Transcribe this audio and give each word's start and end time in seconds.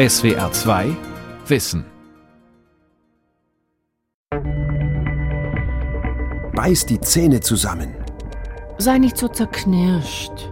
SWR 0.00 0.50
2 0.50 0.96
Wissen. 1.46 1.84
Beiß 6.54 6.86
die 6.86 6.98
Zähne 7.02 7.40
zusammen. 7.40 7.94
Sei 8.78 8.96
nicht 8.96 9.18
so 9.18 9.28
zerknirscht. 9.28 10.48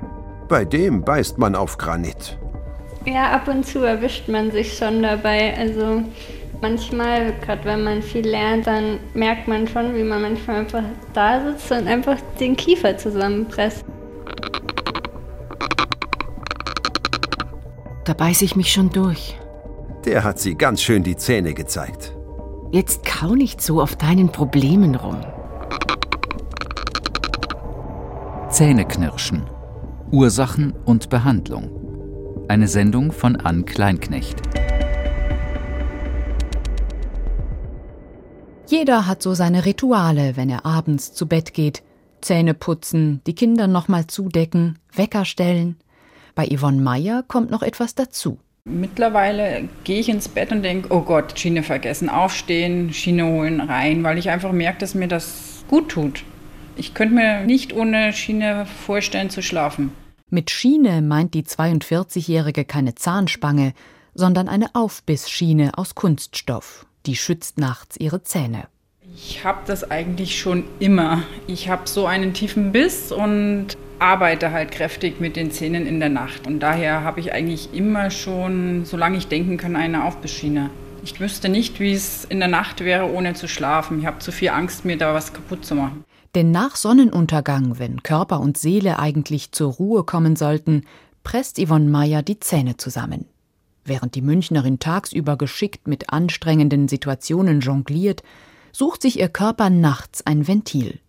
Bei 0.50 0.66
dem 0.66 1.02
beißt 1.02 1.38
man 1.38 1.54
auf 1.54 1.78
Granit. 1.78 2.36
Ja, 3.06 3.30
ab 3.30 3.48
und 3.48 3.64
zu 3.64 3.78
erwischt 3.78 4.28
man 4.28 4.50
sich 4.50 4.76
schon 4.76 5.02
dabei. 5.02 5.56
Also 5.56 6.02
manchmal, 6.60 7.32
gerade 7.40 7.64
wenn 7.64 7.84
man 7.84 8.02
viel 8.02 8.28
lernt, 8.28 8.66
dann 8.66 9.00
merkt 9.14 9.48
man 9.48 9.66
schon, 9.66 9.94
wie 9.94 10.04
man 10.04 10.20
manchmal 10.20 10.58
einfach 10.58 10.84
da 11.14 11.42
sitzt 11.42 11.72
und 11.72 11.86
einfach 11.86 12.18
den 12.38 12.54
Kiefer 12.54 12.98
zusammenpresst. 12.98 13.82
Da 18.08 18.14
beiß 18.14 18.40
ich 18.40 18.56
mich 18.56 18.72
schon 18.72 18.88
durch. 18.88 19.36
Der 20.06 20.24
hat 20.24 20.38
sie 20.38 20.54
ganz 20.54 20.80
schön 20.80 21.02
die 21.02 21.16
Zähne 21.16 21.52
gezeigt. 21.52 22.16
Jetzt 22.72 23.04
kau 23.04 23.34
nicht 23.34 23.60
so 23.60 23.82
auf 23.82 23.96
deinen 23.96 24.30
Problemen 24.32 24.94
rum. 24.94 25.20
Zähneknirschen. 28.48 29.42
Ursachen 30.10 30.72
und 30.86 31.10
Behandlung. 31.10 32.46
Eine 32.48 32.66
Sendung 32.66 33.12
von 33.12 33.36
Ann 33.36 33.66
Kleinknecht. 33.66 34.40
Jeder 38.68 39.06
hat 39.06 39.22
so 39.22 39.34
seine 39.34 39.66
Rituale, 39.66 40.38
wenn 40.38 40.48
er 40.48 40.64
abends 40.64 41.12
zu 41.12 41.26
Bett 41.28 41.52
geht. 41.52 41.82
Zähne 42.22 42.54
putzen, 42.54 43.20
die 43.26 43.34
Kinder 43.34 43.66
nochmal 43.66 44.06
zudecken, 44.06 44.78
Wecker 44.94 45.26
stellen. 45.26 45.76
Bei 46.38 46.46
Yvonne 46.46 46.80
Meyer 46.80 47.24
kommt 47.26 47.50
noch 47.50 47.62
etwas 47.62 47.96
dazu. 47.96 48.38
Mittlerweile 48.64 49.68
gehe 49.82 49.98
ich 49.98 50.08
ins 50.08 50.28
Bett 50.28 50.52
und 50.52 50.62
denke, 50.62 50.94
oh 50.94 51.00
Gott, 51.00 51.36
Schiene 51.36 51.64
vergessen, 51.64 52.08
aufstehen, 52.08 52.92
Schiene 52.92 53.26
holen, 53.26 53.60
rein, 53.60 54.04
weil 54.04 54.18
ich 54.18 54.30
einfach 54.30 54.52
merke, 54.52 54.78
dass 54.78 54.94
mir 54.94 55.08
das 55.08 55.64
gut 55.66 55.88
tut. 55.88 56.22
Ich 56.76 56.94
könnte 56.94 57.16
mir 57.16 57.40
nicht 57.40 57.72
ohne 57.72 58.12
Schiene 58.12 58.66
vorstellen 58.66 59.30
zu 59.30 59.42
schlafen. 59.42 59.90
Mit 60.30 60.52
Schiene 60.52 61.02
meint 61.02 61.34
die 61.34 61.42
42-Jährige 61.42 62.64
keine 62.64 62.94
Zahnspange, 62.94 63.72
sondern 64.14 64.48
eine 64.48 64.76
Aufbissschiene 64.76 65.76
aus 65.76 65.96
Kunststoff. 65.96 66.86
Die 67.06 67.16
schützt 67.16 67.58
nachts 67.58 67.96
ihre 67.96 68.22
Zähne. 68.22 68.68
Ich 69.20 69.42
habe 69.42 69.58
das 69.66 69.90
eigentlich 69.90 70.38
schon 70.38 70.62
immer. 70.78 71.24
Ich 71.48 71.68
habe 71.68 71.88
so 71.88 72.06
einen 72.06 72.34
tiefen 72.34 72.70
Biss 72.70 73.10
und 73.10 73.76
arbeite 73.98 74.52
halt 74.52 74.70
kräftig 74.70 75.18
mit 75.18 75.34
den 75.34 75.50
Zähnen 75.50 75.86
in 75.86 75.98
der 75.98 76.08
Nacht. 76.08 76.46
Und 76.46 76.60
daher 76.60 77.02
habe 77.02 77.18
ich 77.18 77.32
eigentlich 77.32 77.74
immer 77.74 78.12
schon, 78.12 78.84
solange 78.84 79.18
ich 79.18 79.26
denken 79.26 79.56
kann, 79.56 79.74
eine 79.74 80.04
Aufbissschiene. 80.04 80.70
Ich 81.02 81.18
wüsste 81.18 81.48
nicht, 81.48 81.80
wie 81.80 81.92
es 81.92 82.26
in 82.26 82.38
der 82.38 82.48
Nacht 82.48 82.84
wäre, 82.84 83.12
ohne 83.12 83.34
zu 83.34 83.48
schlafen. 83.48 83.98
Ich 83.98 84.06
habe 84.06 84.20
zu 84.20 84.30
viel 84.30 84.50
Angst, 84.50 84.84
mir 84.84 84.96
da 84.96 85.12
was 85.12 85.32
kaputt 85.32 85.64
zu 85.64 85.74
machen. 85.74 86.04
Denn 86.36 86.52
nach 86.52 86.76
Sonnenuntergang, 86.76 87.80
wenn 87.80 88.04
Körper 88.04 88.38
und 88.38 88.56
Seele 88.56 89.00
eigentlich 89.00 89.50
zur 89.50 89.72
Ruhe 89.72 90.04
kommen 90.04 90.36
sollten, 90.36 90.84
presst 91.24 91.58
Yvonne 91.58 91.90
Meyer 91.90 92.22
die 92.22 92.38
Zähne 92.38 92.76
zusammen. 92.76 93.26
Während 93.84 94.14
die 94.14 94.22
Münchnerin 94.22 94.78
tagsüber 94.78 95.36
geschickt 95.36 95.88
mit 95.88 96.10
anstrengenden 96.10 96.86
Situationen 96.86 97.60
jongliert, 97.60 98.22
sucht 98.78 99.02
sich 99.02 99.18
ihr 99.18 99.28
Körper 99.28 99.70
nachts 99.70 100.24
ein 100.24 100.46
Ventil. 100.46 101.00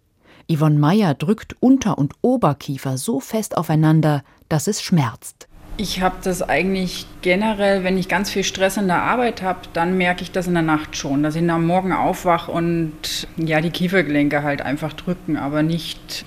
Yvonne 0.52 0.80
Meyer 0.80 1.14
drückt 1.14 1.56
Unter- 1.60 2.00
und 2.00 2.16
Oberkiefer 2.24 2.98
so 2.98 3.20
fest 3.20 3.56
aufeinander, 3.56 4.24
dass 4.50 4.66
es 4.66 4.82
schmerzt. 4.82 5.48
Ich 5.78 6.02
habe 6.02 6.16
das 6.24 6.42
eigentlich 6.42 7.06
generell, 7.22 7.84
wenn 7.84 8.00
ich 8.00 8.08
ganz 8.08 8.32
viel 8.32 8.44
Stress 8.44 8.78
in 8.78 8.88
der 8.88 9.04
Arbeit 9.04 9.44
habe, 9.44 9.60
dann 9.74 10.00
merke 10.00 10.24
ich 10.24 10.32
das 10.32 10.48
in 10.48 10.56
der 10.56 10.64
Nacht 10.64 10.98
schon, 10.98 11.22
dass 11.22 11.36
ich 11.36 11.48
am 11.48 11.68
Morgen 11.68 11.94
aufwache 11.94 12.52
und 12.52 13.28
ja, 13.38 13.62
die 13.62 13.70
Kiefergelenke 13.70 14.42
halt 14.42 14.64
einfach 14.64 14.94
drücken, 14.94 15.38
aber 15.38 15.62
nicht 15.62 16.26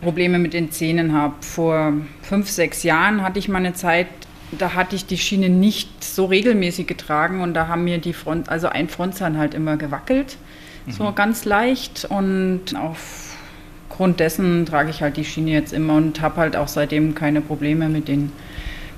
Probleme 0.00 0.38
mit 0.38 0.54
den 0.54 0.70
Zähnen 0.70 1.12
habe. 1.12 1.34
Vor 1.40 1.92
fünf, 2.22 2.48
sechs 2.50 2.84
Jahren 2.84 3.24
hatte 3.24 3.40
ich 3.40 3.48
mal 3.48 3.58
eine 3.58 3.74
Zeit, 3.74 4.06
da 4.52 4.74
hatte 4.74 4.96
ich 4.96 5.06
die 5.06 5.18
Schiene 5.18 5.48
nicht 5.48 6.04
so 6.04 6.26
regelmäßig 6.26 6.86
getragen 6.86 7.40
und 7.40 7.54
da 7.54 7.68
haben 7.68 7.84
mir 7.84 7.98
die 7.98 8.12
Front, 8.12 8.48
also 8.48 8.68
ein 8.68 8.88
Frontzahn 8.88 9.38
halt 9.38 9.54
immer 9.54 9.76
gewackelt, 9.76 10.36
mhm. 10.86 10.92
so 10.92 11.12
ganz 11.12 11.44
leicht 11.44 12.06
und 12.08 12.74
aufgrund 12.76 14.20
dessen 14.20 14.66
trage 14.66 14.90
ich 14.90 15.02
halt 15.02 15.16
die 15.16 15.24
Schiene 15.24 15.50
jetzt 15.50 15.72
immer 15.72 15.94
und 15.94 16.20
habe 16.20 16.36
halt 16.36 16.56
auch 16.56 16.68
seitdem 16.68 17.14
keine 17.14 17.40
Probleme 17.40 17.88
mit 17.88 18.08
den 18.08 18.32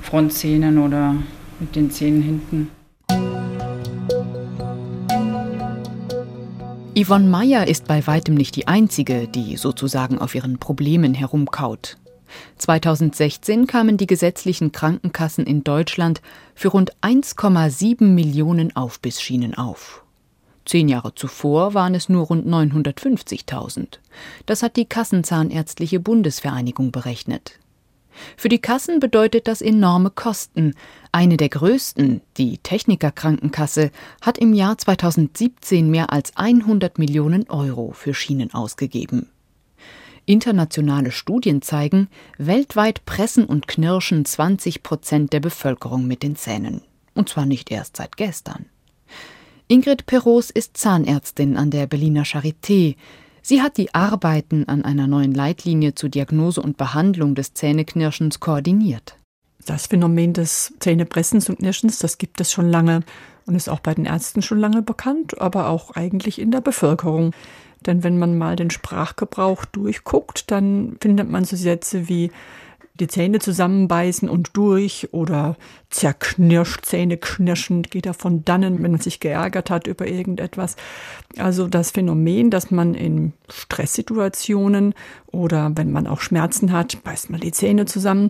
Frontzähnen 0.02 0.78
oder 0.78 1.16
mit 1.60 1.76
den 1.76 1.90
Zähnen 1.90 2.22
hinten. 2.22 2.70
Yvonne 6.98 7.28
Meyer 7.28 7.68
ist 7.68 7.86
bei 7.86 8.04
weitem 8.08 8.34
nicht 8.34 8.56
die 8.56 8.66
einzige, 8.66 9.28
die 9.28 9.56
sozusagen 9.56 10.18
auf 10.18 10.34
ihren 10.34 10.58
Problemen 10.58 11.14
herumkaut. 11.14 11.96
2016 12.56 13.68
kamen 13.68 13.96
die 13.96 14.08
gesetzlichen 14.08 14.72
Krankenkassen 14.72 15.46
in 15.46 15.62
Deutschland 15.62 16.20
für 16.56 16.68
rund 16.68 16.92
1,7 17.02 18.02
Millionen 18.04 18.74
Aufbissschienen 18.74 19.54
auf. 19.54 20.02
Zehn 20.68 20.86
Jahre 20.88 21.14
zuvor 21.14 21.72
waren 21.72 21.94
es 21.94 22.10
nur 22.10 22.26
rund 22.26 22.46
950.000. 22.46 24.00
Das 24.44 24.62
hat 24.62 24.76
die 24.76 24.84
Kassenzahnärztliche 24.84 25.98
Bundesvereinigung 25.98 26.92
berechnet. 26.92 27.58
Für 28.36 28.50
die 28.50 28.58
Kassen 28.58 29.00
bedeutet 29.00 29.48
das 29.48 29.62
enorme 29.62 30.10
Kosten. 30.10 30.74
Eine 31.10 31.38
der 31.38 31.48
größten, 31.48 32.20
die 32.36 32.58
Technikerkrankenkasse, 32.58 33.90
hat 34.20 34.36
im 34.36 34.52
Jahr 34.52 34.76
2017 34.76 35.90
mehr 35.90 36.12
als 36.12 36.36
100 36.36 36.98
Millionen 36.98 37.48
Euro 37.48 37.92
für 37.92 38.12
Schienen 38.12 38.52
ausgegeben. 38.52 39.30
Internationale 40.26 41.12
Studien 41.12 41.62
zeigen, 41.62 42.08
weltweit 42.36 43.06
pressen 43.06 43.46
und 43.46 43.68
knirschen 43.68 44.26
20 44.26 44.82
Prozent 44.82 45.32
der 45.32 45.40
Bevölkerung 45.40 46.06
mit 46.06 46.22
den 46.22 46.36
Zähnen. 46.36 46.82
Und 47.14 47.30
zwar 47.30 47.46
nicht 47.46 47.70
erst 47.70 47.96
seit 47.96 48.18
gestern. 48.18 48.66
Ingrid 49.70 50.06
Peros 50.06 50.48
ist 50.48 50.78
Zahnärztin 50.78 51.58
an 51.58 51.70
der 51.70 51.86
Berliner 51.86 52.22
Charité. 52.22 52.96
Sie 53.42 53.60
hat 53.60 53.76
die 53.76 53.94
Arbeiten 53.94 54.66
an 54.66 54.82
einer 54.82 55.06
neuen 55.06 55.34
Leitlinie 55.34 55.94
zur 55.94 56.08
Diagnose 56.08 56.62
und 56.62 56.78
Behandlung 56.78 57.34
des 57.34 57.52
Zähneknirschens 57.52 58.40
koordiniert. 58.40 59.16
Das 59.66 59.88
Phänomen 59.88 60.32
des 60.32 60.72
Zähnepressens 60.80 61.50
und 61.50 61.58
Knirschens, 61.58 61.98
das 61.98 62.16
gibt 62.16 62.40
es 62.40 62.50
schon 62.50 62.70
lange 62.70 63.00
und 63.44 63.56
ist 63.56 63.68
auch 63.68 63.80
bei 63.80 63.92
den 63.92 64.06
Ärzten 64.06 64.40
schon 64.40 64.58
lange 64.58 64.80
bekannt, 64.80 65.38
aber 65.38 65.68
auch 65.68 65.90
eigentlich 65.94 66.40
in 66.40 66.50
der 66.50 66.62
Bevölkerung. 66.62 67.32
Denn 67.84 68.02
wenn 68.02 68.18
man 68.18 68.38
mal 68.38 68.56
den 68.56 68.70
Sprachgebrauch 68.70 69.66
durchguckt, 69.66 70.50
dann 70.50 70.96
findet 71.02 71.28
man 71.28 71.44
so 71.44 71.56
Sätze 71.56 72.08
wie 72.08 72.30
die 73.00 73.08
Zähne 73.08 73.38
zusammenbeißen 73.38 74.28
und 74.28 74.50
durch 74.56 75.08
oder 75.12 75.56
zerknirscht, 75.90 76.84
Zähne 76.84 77.16
knirschend, 77.16 77.90
geht 77.90 78.06
davon 78.06 78.44
dannen, 78.44 78.82
wenn 78.82 78.92
man 78.92 79.00
sich 79.00 79.20
geärgert 79.20 79.70
hat 79.70 79.86
über 79.86 80.06
irgendetwas. 80.06 80.76
Also 81.36 81.68
das 81.68 81.92
Phänomen, 81.92 82.50
dass 82.50 82.70
man 82.70 82.94
in 82.94 83.32
Stresssituationen 83.48 84.94
oder 85.26 85.70
wenn 85.74 85.92
man 85.92 86.06
auch 86.06 86.20
Schmerzen 86.20 86.72
hat, 86.72 87.02
beißt 87.04 87.30
man 87.30 87.40
die 87.40 87.52
Zähne 87.52 87.86
zusammen. 87.86 88.28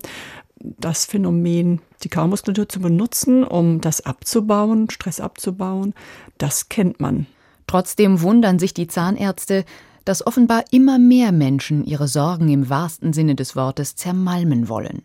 Das 0.59 1.05
Phänomen, 1.05 1.81
die 2.03 2.09
Kaumuskulatur 2.09 2.67
zu 2.67 2.81
benutzen, 2.81 3.43
um 3.43 3.81
das 3.81 4.01
abzubauen, 4.01 4.89
Stress 4.89 5.19
abzubauen, 5.19 5.93
das 6.37 6.69
kennt 6.69 6.99
man. 6.99 7.27
Trotzdem 7.65 8.21
wundern 8.21 8.59
sich 8.59 8.73
die 8.73 8.87
Zahnärzte, 8.87 9.63
dass 10.09 10.25
offenbar 10.25 10.63
immer 10.71 10.97
mehr 10.97 11.31
Menschen 11.31 11.85
ihre 11.85 12.07
Sorgen 12.07 12.49
im 12.49 12.67
wahrsten 12.67 13.13
Sinne 13.13 13.35
des 13.35 13.55
Wortes 13.55 13.95
zermalmen 13.95 14.67
wollen. 14.67 15.03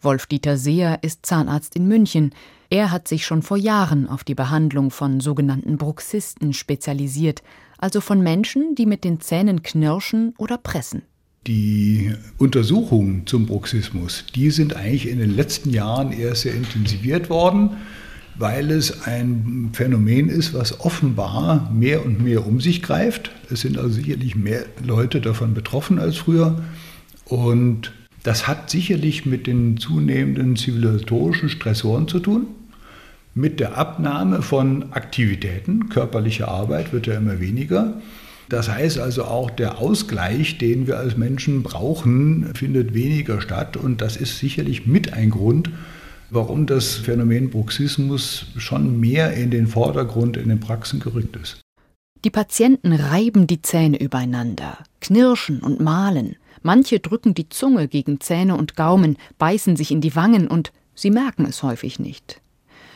Wolf-Dieter 0.00 0.56
Seer 0.56 1.00
ist 1.02 1.26
Zahnarzt 1.26 1.76
in 1.76 1.86
München. 1.86 2.30
Er 2.70 2.90
hat 2.90 3.06
sich 3.06 3.26
schon 3.26 3.42
vor 3.42 3.58
Jahren 3.58 4.08
auf 4.08 4.24
die 4.24 4.34
Behandlung 4.34 4.90
von 4.90 5.20
sogenannten 5.20 5.76
Bruxisten 5.76 6.54
spezialisiert, 6.54 7.42
also 7.76 8.00
von 8.00 8.22
Menschen, 8.22 8.74
die 8.74 8.86
mit 8.86 9.04
den 9.04 9.20
Zähnen 9.20 9.62
knirschen 9.62 10.32
oder 10.38 10.56
pressen. 10.56 11.02
Die 11.46 12.14
Untersuchungen 12.38 13.26
zum 13.26 13.44
Bruxismus, 13.44 14.24
die 14.34 14.50
sind 14.50 14.74
eigentlich 14.74 15.10
in 15.10 15.18
den 15.18 15.36
letzten 15.36 15.68
Jahren 15.68 16.12
erst 16.12 16.42
sehr 16.42 16.54
intensiviert 16.54 17.28
worden 17.28 17.76
weil 18.40 18.70
es 18.70 19.06
ein 19.06 19.68
Phänomen 19.74 20.30
ist, 20.30 20.54
was 20.54 20.80
offenbar 20.80 21.70
mehr 21.72 22.04
und 22.06 22.24
mehr 22.24 22.46
um 22.46 22.58
sich 22.58 22.82
greift. 22.82 23.30
Es 23.50 23.60
sind 23.60 23.76
also 23.76 23.90
sicherlich 23.90 24.34
mehr 24.34 24.64
Leute 24.82 25.20
davon 25.20 25.52
betroffen 25.52 25.98
als 25.98 26.16
früher. 26.16 26.58
Und 27.26 27.92
das 28.22 28.48
hat 28.48 28.70
sicherlich 28.70 29.26
mit 29.26 29.46
den 29.46 29.76
zunehmenden 29.76 30.56
zivilisatorischen 30.56 31.50
Stressoren 31.50 32.08
zu 32.08 32.18
tun, 32.18 32.46
mit 33.34 33.60
der 33.60 33.76
Abnahme 33.76 34.40
von 34.40 34.90
Aktivitäten. 34.92 35.90
Körperliche 35.90 36.48
Arbeit 36.48 36.94
wird 36.94 37.06
ja 37.06 37.18
immer 37.18 37.40
weniger. 37.40 38.00
Das 38.48 38.70
heißt 38.70 38.98
also 38.98 39.24
auch, 39.24 39.50
der 39.50 39.78
Ausgleich, 39.78 40.56
den 40.56 40.86
wir 40.86 40.98
als 40.98 41.18
Menschen 41.18 41.62
brauchen, 41.62 42.54
findet 42.54 42.94
weniger 42.94 43.42
statt. 43.42 43.76
Und 43.76 44.00
das 44.00 44.16
ist 44.16 44.38
sicherlich 44.38 44.86
mit 44.86 45.12
ein 45.12 45.28
Grund, 45.28 45.68
warum 46.30 46.66
das 46.66 46.94
Phänomen 46.94 47.50
Bruxismus 47.50 48.46
schon 48.56 49.00
mehr 49.00 49.34
in 49.34 49.50
den 49.50 49.66
Vordergrund 49.66 50.36
in 50.36 50.48
den 50.48 50.60
Praxen 50.60 51.00
gerückt 51.00 51.36
ist. 51.36 51.60
Die 52.24 52.30
Patienten 52.30 52.92
reiben 52.92 53.46
die 53.46 53.62
Zähne 53.62 53.98
übereinander, 53.98 54.78
knirschen 55.00 55.60
und 55.60 55.80
mahlen. 55.80 56.36
Manche 56.62 57.00
drücken 57.00 57.32
die 57.32 57.48
Zunge 57.48 57.88
gegen 57.88 58.20
Zähne 58.20 58.56
und 58.56 58.76
Gaumen, 58.76 59.16
beißen 59.38 59.76
sich 59.76 59.90
in 59.90 60.02
die 60.02 60.14
Wangen 60.14 60.46
und 60.46 60.72
sie 60.94 61.10
merken 61.10 61.46
es 61.46 61.62
häufig 61.62 61.98
nicht. 61.98 62.42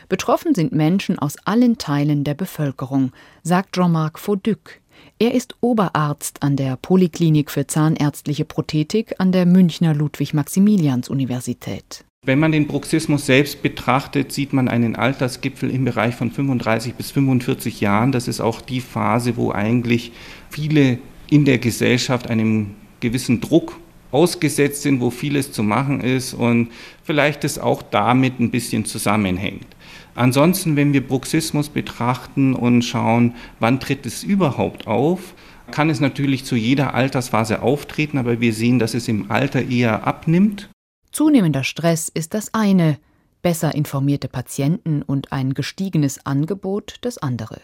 Betroffen 0.07 0.53
sind 0.53 0.71
Menschen 0.71 1.17
aus 1.17 1.37
allen 1.45 1.79
Teilen 1.79 2.23
der 2.23 2.35
Bevölkerung, 2.35 3.11
sagt 3.41 3.75
Jean-Marc 3.75 4.19
Fauduc. 4.19 4.79
Er 5.17 5.33
ist 5.33 5.55
Oberarzt 5.61 6.43
an 6.43 6.55
der 6.55 6.77
Poliklinik 6.77 7.49
für 7.49 7.65
zahnärztliche 7.65 8.45
Prothetik 8.45 9.15
an 9.17 9.31
der 9.31 9.47
Münchner 9.47 9.95
Ludwig-Maximilians-Universität. 9.95 12.05
Wenn 12.25 12.39
man 12.39 12.51
den 12.51 12.65
Bruxismus 12.65 13.27
selbst 13.27 13.61
betrachtet, 13.61 14.31
sieht 14.31 14.51
man 14.51 14.67
einen 14.67 14.95
Altersgipfel 14.95 15.69
im 15.69 15.85
Bereich 15.85 16.15
von 16.15 16.31
35 16.31 16.95
bis 16.95 17.11
45 17.11 17.81
Jahren. 17.81 18.11
Das 18.11 18.27
ist 18.27 18.41
auch 18.41 18.61
die 18.61 18.81
Phase, 18.81 19.37
wo 19.37 19.51
eigentlich 19.51 20.11
viele 20.49 20.97
in 21.29 21.45
der 21.45 21.59
Gesellschaft 21.59 22.27
einem 22.27 22.71
gewissen 22.99 23.41
Druck 23.41 23.79
ausgesetzt 24.11 24.81
sind, 24.81 25.01
wo 25.01 25.11
vieles 25.11 25.51
zu 25.51 25.61
machen 25.61 26.01
ist 26.01 26.33
und 26.33 26.69
vielleicht 27.03 27.43
es 27.43 27.59
auch 27.59 27.83
damit 27.83 28.39
ein 28.39 28.49
bisschen 28.49 28.85
zusammenhängt. 28.85 29.67
Ansonsten, 30.15 30.75
wenn 30.75 30.93
wir 30.93 31.05
Bruxismus 31.05 31.69
betrachten 31.69 32.55
und 32.55 32.81
schauen, 32.81 33.35
wann 33.59 33.79
tritt 33.79 34.05
es 34.05 34.23
überhaupt 34.23 34.87
auf, 34.87 35.35
kann 35.69 35.91
es 35.91 35.99
natürlich 35.99 36.43
zu 36.45 36.55
jeder 36.55 36.95
Altersphase 36.95 37.61
auftreten, 37.61 38.17
aber 38.17 38.39
wir 38.39 38.53
sehen, 38.53 38.79
dass 38.79 38.95
es 38.95 39.07
im 39.07 39.29
Alter 39.29 39.69
eher 39.69 40.07
abnimmt 40.07 40.69
Zunehmender 41.15 41.63
Stress 41.63 42.09
ist 42.09 42.33
das 42.33 42.53
eine, 42.53 42.97
besser 43.41 43.73
informierte 43.73 44.27
Patienten 44.27 45.01
und 45.01 45.31
ein 45.31 45.53
gestiegenes 45.53 46.25
Angebot 46.25 46.95
das 47.03 47.17
andere. 47.17 47.61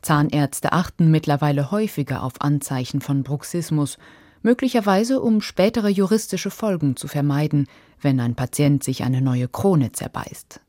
Zahnärzte 0.00 0.72
achten 0.72 1.10
mittlerweile 1.10 1.70
häufiger 1.70 2.22
auf 2.22 2.40
Anzeichen 2.40 3.02
von 3.02 3.24
Bruxismus, 3.24 3.98
möglicherweise 4.40 5.20
um 5.20 5.42
spätere 5.42 5.90
juristische 5.90 6.50
Folgen 6.50 6.96
zu 6.96 7.08
vermeiden, 7.08 7.66
wenn 8.00 8.20
ein 8.20 8.34
Patient 8.34 8.82
sich 8.82 9.04
eine 9.04 9.20
neue 9.20 9.48
Krone 9.48 9.92
zerbeißt. 9.92 10.62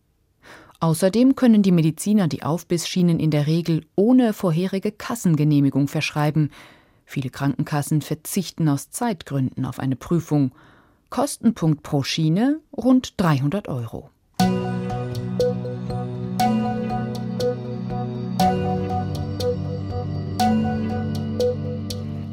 Außerdem 0.81 1.37
können 1.37 1.63
die 1.63 1.71
Mediziner 1.71 2.27
die 2.27 2.43
Aufbissschienen 2.43 3.21
in 3.21 3.31
der 3.31 3.47
Regel 3.47 3.85
ohne 3.95 4.33
vorherige 4.33 4.91
Kassengenehmigung 4.91 5.87
verschreiben. 5.87 6.51
Viele 7.05 7.29
Krankenkassen 7.29 8.01
verzichten 8.01 8.67
aus 8.67 8.89
Zeitgründen 8.89 9.63
auf 9.63 9.79
eine 9.79 9.95
Prüfung 9.95 10.51
Kostenpunkt 11.09 11.81
pro 11.81 12.03
Schiene 12.03 12.59
rund 12.75 13.15
300 13.17 13.67
Euro. 13.67 14.11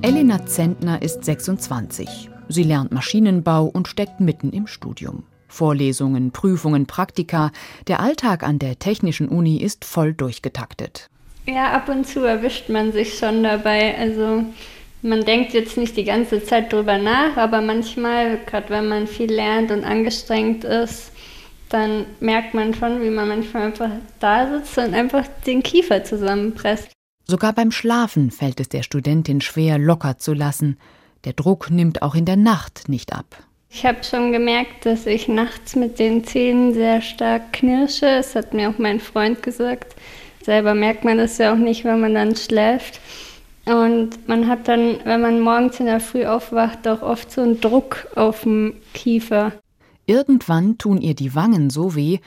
Elena 0.02 0.44
Zentner 0.46 1.00
ist 1.00 1.24
26. 1.24 2.30
Sie 2.48 2.62
lernt 2.62 2.92
Maschinenbau 2.92 3.64
und 3.64 3.88
steckt 3.88 4.20
mitten 4.20 4.50
im 4.50 4.66
Studium. 4.66 5.24
Vorlesungen, 5.48 6.32
Prüfungen, 6.32 6.86
Praktika. 6.86 7.52
Der 7.88 8.00
Alltag 8.00 8.42
an 8.42 8.58
der 8.58 8.78
Technischen 8.78 9.28
Uni 9.28 9.56
ist 9.56 9.86
voll 9.86 10.12
durchgetaktet. 10.12 11.08
Ja, 11.46 11.72
ab 11.72 11.88
und 11.88 12.06
zu 12.06 12.20
erwischt 12.20 12.68
man 12.68 12.92
sich 12.92 13.18
schon 13.18 13.42
dabei. 13.42 13.96
Also 13.96 14.44
man 15.02 15.24
denkt 15.24 15.52
jetzt 15.52 15.76
nicht 15.76 15.96
die 15.96 16.04
ganze 16.04 16.42
Zeit 16.44 16.72
drüber 16.72 16.98
nach, 16.98 17.36
aber 17.36 17.60
manchmal, 17.60 18.38
gerade 18.46 18.70
wenn 18.70 18.88
man 18.88 19.06
viel 19.06 19.32
lernt 19.32 19.70
und 19.70 19.84
angestrengt 19.84 20.64
ist, 20.64 21.12
dann 21.68 22.06
merkt 22.20 22.54
man 22.54 22.74
schon, 22.74 23.02
wie 23.02 23.10
man 23.10 23.28
manchmal 23.28 23.64
einfach 23.64 23.90
da 24.20 24.50
sitzt 24.50 24.78
und 24.78 24.94
einfach 24.94 25.26
den 25.46 25.62
Kiefer 25.62 26.04
zusammenpresst. 26.04 26.90
Sogar 27.26 27.52
beim 27.52 27.72
Schlafen 27.72 28.30
fällt 28.30 28.60
es 28.60 28.68
der 28.68 28.82
Studentin 28.82 29.40
schwer, 29.40 29.78
locker 29.78 30.18
zu 30.18 30.32
lassen. 30.32 30.78
Der 31.24 31.32
Druck 31.32 31.70
nimmt 31.70 32.02
auch 32.02 32.14
in 32.14 32.24
der 32.24 32.36
Nacht 32.36 32.88
nicht 32.88 33.12
ab. 33.12 33.36
Ich 33.68 33.84
habe 33.84 34.04
schon 34.04 34.30
gemerkt, 34.30 34.86
dass 34.86 35.06
ich 35.06 35.26
nachts 35.26 35.74
mit 35.74 35.98
den 35.98 36.24
Zähnen 36.24 36.72
sehr 36.72 37.02
stark 37.02 37.52
knirsche. 37.52 38.06
Das 38.06 38.36
hat 38.36 38.54
mir 38.54 38.70
auch 38.70 38.78
mein 38.78 39.00
Freund 39.00 39.42
gesagt. 39.42 39.96
Selber 40.44 40.74
merkt 40.74 41.04
man 41.04 41.18
das 41.18 41.38
ja 41.38 41.52
auch 41.52 41.58
nicht, 41.58 41.84
wenn 41.84 42.00
man 42.00 42.14
dann 42.14 42.36
schläft. 42.36 43.00
Und 43.66 44.28
man 44.28 44.46
hat 44.46 44.68
dann, 44.68 44.98
wenn 45.04 45.20
man 45.20 45.40
morgens 45.40 45.80
in 45.80 45.86
der 45.86 46.00
Früh 46.00 46.24
aufwacht, 46.24 46.86
auch 46.86 47.02
oft 47.02 47.30
so 47.32 47.42
einen 47.42 47.60
Druck 47.60 48.06
auf 48.14 48.42
dem 48.42 48.74
Kiefer. 48.94 49.52
Irgendwann 50.06 50.78
tun 50.78 51.00
ihr 51.00 51.14
die 51.14 51.34
Wangen 51.34 51.68
so 51.68 51.96
weh, 51.96 52.18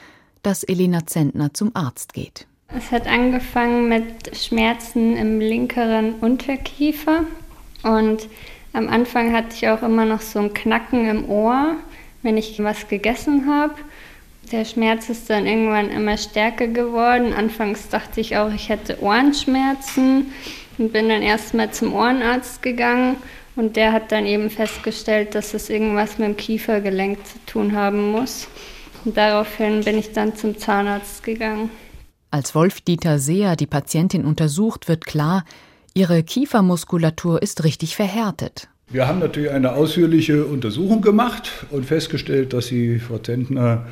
dass 0.42 0.62
Elena 0.64 1.06
Zentner 1.06 1.54
zum 1.54 1.74
Arzt 1.74 2.12
geht. 2.12 2.46
Es 2.76 2.92
hat 2.92 3.06
angefangen 3.06 3.88
mit 3.88 4.36
Schmerzen 4.36 5.16
im 5.16 5.40
linkeren 5.40 6.14
Unterkiefer 6.20 7.24
und 7.82 8.28
am 8.72 8.88
Anfang 8.88 9.32
hatte 9.32 9.56
ich 9.56 9.68
auch 9.68 9.82
immer 9.82 10.04
noch 10.04 10.20
so 10.20 10.38
ein 10.38 10.54
Knacken 10.54 11.08
im 11.08 11.28
Ohr, 11.28 11.74
wenn 12.22 12.36
ich 12.36 12.62
was 12.62 12.86
gegessen 12.86 13.46
habe. 13.48 13.74
Der 14.52 14.64
Schmerz 14.64 15.08
ist 15.08 15.28
dann 15.30 15.46
irgendwann 15.46 15.90
immer 15.90 16.16
stärker 16.16 16.68
geworden. 16.68 17.32
Anfangs 17.32 17.88
dachte 17.88 18.20
ich 18.20 18.36
auch, 18.36 18.52
ich 18.52 18.68
hätte 18.68 19.02
Ohrenschmerzen 19.02 20.32
und 20.80 20.92
bin 20.92 21.10
dann 21.10 21.22
erstmal 21.22 21.70
zum 21.70 21.94
Ohrenarzt 21.94 22.62
gegangen 22.62 23.16
und 23.54 23.76
der 23.76 23.92
hat 23.92 24.10
dann 24.10 24.24
eben 24.24 24.48
festgestellt, 24.48 25.34
dass 25.34 25.52
es 25.52 25.68
irgendwas 25.68 26.18
mit 26.18 26.26
dem 26.26 26.36
Kiefergelenk 26.36 27.18
zu 27.26 27.38
tun 27.46 27.76
haben 27.76 28.10
muss. 28.10 28.48
Und 29.04 29.16
daraufhin 29.16 29.84
bin 29.84 29.98
ich 29.98 30.12
dann 30.12 30.34
zum 30.34 30.58
Zahnarzt 30.58 31.22
gegangen. 31.22 31.70
Als 32.30 32.54
Wolf-Dieter 32.54 33.18
Seher 33.18 33.56
die 33.56 33.66
Patientin 33.66 34.24
untersucht, 34.24 34.88
wird 34.88 35.04
klar, 35.04 35.44
ihre 35.94 36.22
Kiefermuskulatur 36.22 37.42
ist 37.42 37.64
richtig 37.64 37.96
verhärtet. 37.96 38.68
Wir 38.88 39.06
haben 39.06 39.18
natürlich 39.18 39.50
eine 39.50 39.72
ausführliche 39.74 40.46
Untersuchung 40.46 41.02
gemacht 41.02 41.66
und 41.70 41.84
festgestellt, 41.84 42.52
dass 42.52 42.68
die 42.68 42.98
Frau 42.98 43.18
Zentner 43.18 43.86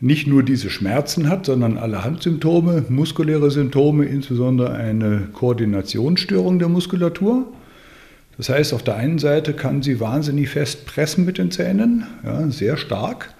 nicht 0.00 0.26
nur 0.26 0.42
diese 0.42 0.70
Schmerzen 0.70 1.28
hat, 1.28 1.46
sondern 1.46 1.76
alle 1.76 2.04
Handsymptome, 2.04 2.84
muskuläre 2.88 3.50
Symptome, 3.50 4.04
insbesondere 4.04 4.72
eine 4.72 5.28
Koordinationsstörung 5.32 6.58
der 6.58 6.68
Muskulatur. 6.68 7.46
Das 8.36 8.48
heißt, 8.48 8.72
auf 8.72 8.84
der 8.84 8.96
einen 8.96 9.18
Seite 9.18 9.52
kann 9.52 9.82
sie 9.82 9.98
wahnsinnig 9.98 10.50
fest 10.50 10.86
pressen 10.86 11.24
mit 11.24 11.38
den 11.38 11.50
Zähnen, 11.50 12.06
ja, 12.24 12.48
sehr 12.50 12.76
stark. 12.76 13.34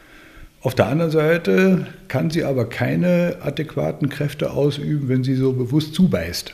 Auf 0.60 0.75
der 0.75 0.88
anderen 0.88 1.12
Seite 1.12 1.87
kann 2.08 2.31
sie 2.31 2.43
aber 2.43 2.69
keine 2.69 3.37
adäquaten 3.40 4.08
Kräfte 4.08 4.50
ausüben, 4.50 5.09
wenn 5.09 5.23
sie 5.23 5.37
so 5.37 5.52
bewusst 5.52 5.94
zubeißt. 5.94 6.52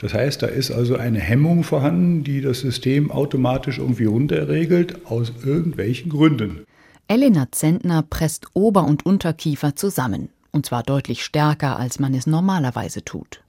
Das 0.00 0.12
heißt, 0.12 0.42
da 0.42 0.46
ist 0.46 0.70
also 0.70 0.96
eine 0.96 1.20
Hemmung 1.20 1.62
vorhanden, 1.62 2.22
die 2.22 2.42
das 2.42 2.60
System 2.60 3.10
automatisch 3.10 3.78
irgendwie 3.78 4.04
runterregelt, 4.04 5.06
aus 5.06 5.32
irgendwelchen 5.44 6.10
Gründen. 6.10 6.60
Elena 7.10 7.50
Zentner 7.50 8.02
presst 8.02 8.46
Ober- 8.54 8.84
und 8.84 9.04
Unterkiefer 9.04 9.74
zusammen, 9.74 10.28
und 10.52 10.64
zwar 10.64 10.84
deutlich 10.84 11.24
stärker, 11.24 11.76
als 11.76 11.98
man 11.98 12.14
es 12.14 12.28
normalerweise 12.28 13.04
tut. 13.04 13.42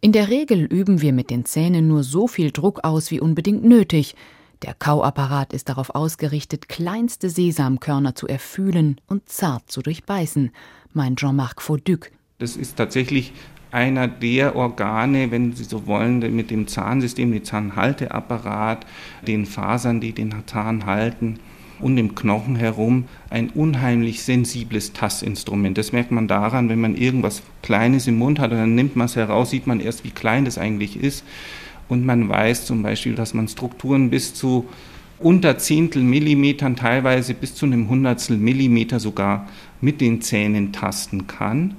In 0.00 0.12
der 0.12 0.28
Regel 0.28 0.60
üben 0.60 1.00
wir 1.00 1.12
mit 1.12 1.28
den 1.28 1.44
Zähnen 1.44 1.88
nur 1.88 2.04
so 2.04 2.28
viel 2.28 2.52
Druck 2.52 2.84
aus 2.84 3.10
wie 3.10 3.18
unbedingt 3.18 3.64
nötig. 3.64 4.14
Der 4.62 4.74
Kauapparat 4.74 5.52
ist 5.52 5.68
darauf 5.68 5.92
ausgerichtet, 5.92 6.68
kleinste 6.68 7.30
Sesamkörner 7.30 8.14
zu 8.14 8.28
erfühlen 8.28 9.00
und 9.08 9.28
zart 9.28 9.68
zu 9.68 9.82
durchbeißen, 9.82 10.52
meint 10.92 11.18
Jean-Marc 11.18 11.62
Fauduc. 11.62 12.12
Das 12.38 12.54
ist 12.54 12.76
tatsächlich 12.76 13.32
einer 13.72 14.06
der 14.06 14.54
Organe, 14.54 15.32
wenn 15.32 15.52
Sie 15.56 15.64
so 15.64 15.88
wollen, 15.88 16.20
mit 16.36 16.52
dem 16.52 16.68
Zahnsystem, 16.68 17.32
dem 17.32 17.42
Zahnhalteapparat, 17.42 18.86
den 19.26 19.46
Fasern, 19.46 20.00
die 20.00 20.12
den 20.12 20.32
Zahn 20.46 20.86
halten, 20.86 21.40
und 21.80 21.98
im 21.98 22.14
Knochen 22.14 22.56
herum 22.56 23.04
ein 23.30 23.50
unheimlich 23.50 24.22
sensibles 24.22 24.92
Tastinstrument. 24.92 25.78
Das 25.78 25.92
merkt 25.92 26.10
man 26.10 26.28
daran, 26.28 26.68
wenn 26.68 26.80
man 26.80 26.96
irgendwas 26.96 27.42
Kleines 27.62 28.06
im 28.06 28.18
Mund 28.18 28.38
hat 28.38 28.52
und 28.52 28.58
dann 28.58 28.74
nimmt 28.74 28.96
man 28.96 29.06
es 29.06 29.16
heraus, 29.16 29.50
sieht 29.50 29.66
man 29.66 29.80
erst, 29.80 30.04
wie 30.04 30.10
klein 30.10 30.44
das 30.44 30.58
eigentlich 30.58 30.96
ist. 30.96 31.24
Und 31.88 32.06
man 32.06 32.28
weiß 32.28 32.66
zum 32.66 32.82
Beispiel, 32.82 33.14
dass 33.14 33.34
man 33.34 33.48
Strukturen 33.48 34.10
bis 34.10 34.34
zu 34.34 34.68
unter 35.18 35.58
Zehntel 35.58 36.02
Millimetern, 36.02 36.76
teilweise 36.76 37.34
bis 37.34 37.54
zu 37.54 37.66
einem 37.66 37.88
Hundertstel 37.88 38.38
Millimeter 38.38 39.00
sogar 39.00 39.48
mit 39.80 40.00
den 40.00 40.22
Zähnen 40.22 40.72
tasten 40.72 41.26
kann. 41.26 41.76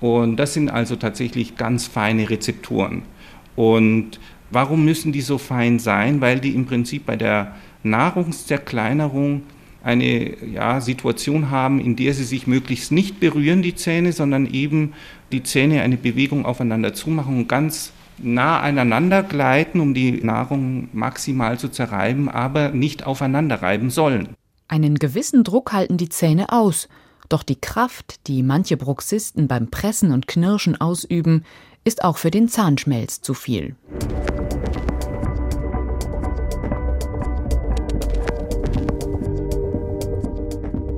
Und 0.00 0.36
das 0.36 0.54
sind 0.54 0.68
also 0.68 0.94
tatsächlich 0.96 1.56
ganz 1.56 1.86
feine 1.86 2.30
Rezeptoren. 2.30 3.02
Und 3.56 4.20
warum 4.50 4.84
müssen 4.84 5.12
die 5.12 5.20
so 5.20 5.38
fein 5.38 5.78
sein? 5.78 6.20
Weil 6.20 6.38
die 6.38 6.54
im 6.54 6.66
Prinzip 6.66 7.06
bei 7.06 7.16
der 7.16 7.54
Nahrungszerkleinerung 7.90 9.42
eine 9.82 10.44
ja, 10.44 10.80
Situation 10.80 11.50
haben, 11.50 11.80
in 11.80 11.94
der 11.94 12.12
sie 12.12 12.24
sich 12.24 12.46
möglichst 12.46 12.90
nicht 12.90 13.20
berühren, 13.20 13.62
die 13.62 13.76
Zähne, 13.76 14.12
sondern 14.12 14.46
eben 14.46 14.94
die 15.30 15.44
Zähne 15.44 15.82
eine 15.82 15.96
Bewegung 15.96 16.44
aufeinander 16.44 16.92
zumachen 16.92 17.38
und 17.38 17.48
ganz 17.48 17.92
nah 18.18 18.60
aneinander 18.60 19.22
gleiten, 19.22 19.80
um 19.80 19.94
die 19.94 20.24
Nahrung 20.24 20.88
maximal 20.92 21.58
zu 21.58 21.68
zerreiben, 21.68 22.28
aber 22.28 22.70
nicht 22.70 23.06
aufeinander 23.06 23.62
reiben 23.62 23.90
sollen. 23.90 24.30
Einen 24.68 24.96
gewissen 24.96 25.44
Druck 25.44 25.72
halten 25.72 25.96
die 25.96 26.08
Zähne 26.08 26.50
aus, 26.50 26.88
Doch 27.28 27.42
die 27.42 27.60
Kraft, 27.60 28.28
die 28.28 28.44
manche 28.44 28.76
Bruxisten 28.76 29.48
beim 29.48 29.68
Pressen 29.68 30.12
und 30.12 30.28
Knirschen 30.28 30.80
ausüben, 30.80 31.44
ist 31.84 32.04
auch 32.04 32.18
für 32.18 32.30
den 32.30 32.48
Zahnschmelz 32.48 33.20
zu 33.20 33.34
viel. 33.34 33.74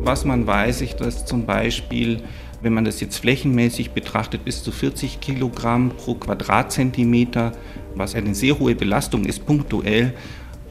Was 0.08 0.24
man 0.24 0.46
weiß, 0.46 0.80
ist, 0.80 1.02
dass 1.02 1.26
zum 1.26 1.44
Beispiel, 1.44 2.22
wenn 2.62 2.72
man 2.72 2.86
das 2.86 2.98
jetzt 2.98 3.18
flächenmäßig 3.18 3.90
betrachtet, 3.90 4.42
bis 4.42 4.62
zu 4.62 4.72
40 4.72 5.20
Kilogramm 5.20 5.90
pro 5.90 6.14
Quadratzentimeter, 6.14 7.52
was 7.94 8.14
eine 8.14 8.34
sehr 8.34 8.58
hohe 8.58 8.74
Belastung 8.74 9.26
ist, 9.26 9.44
punktuell 9.44 10.14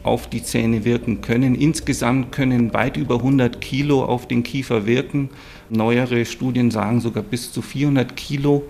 auf 0.02 0.28
die 0.28 0.42
Zähne 0.42 0.86
wirken 0.86 1.22
können. 1.22 1.54
Insgesamt 1.54 2.32
können 2.32 2.74
weit 2.74 2.98
über 2.98 3.18
100 3.18 3.62
Kilo 3.62 4.04
auf 4.06 4.28
den 4.28 4.42
Kiefer 4.42 4.88
wirken. 4.88 5.30
Neuere 5.70 6.26
Studien 6.26 6.72
sagen 6.72 7.00
sogar 7.00 7.22
bis 7.22 7.52
zu 7.52 7.62
400 7.62 8.16
Kilo, 8.16 8.64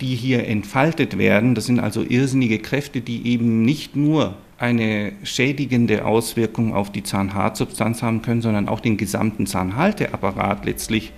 die 0.00 0.14
hier 0.14 0.46
entfaltet 0.46 1.18
werden. 1.18 1.56
Das 1.56 1.66
sind 1.66 1.80
also 1.80 2.04
irrsinnige 2.08 2.60
Kräfte, 2.60 3.00
die 3.00 3.26
eben 3.26 3.64
nicht 3.64 3.96
nur 3.96 4.36
eine 4.62 5.12
schädigende 5.24 6.04
Auswirkung 6.04 6.72
auf 6.72 6.92
die 6.92 7.02
Zahnhartsubstanz 7.02 8.00
haben 8.00 8.22
können, 8.22 8.42
sondern 8.42 8.68
auch 8.68 8.78
den 8.78 8.96
gesamten 8.96 9.44
Zahnhalteapparat 9.44 10.64
letztlich 10.64 11.12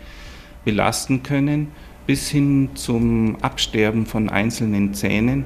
belasten 0.64 1.22
können, 1.22 1.68
bis 2.06 2.30
hin 2.30 2.70
zum 2.74 3.36
Absterben 3.42 4.06
von 4.06 4.30
einzelnen 4.30 4.94
Zähnen. 4.94 5.44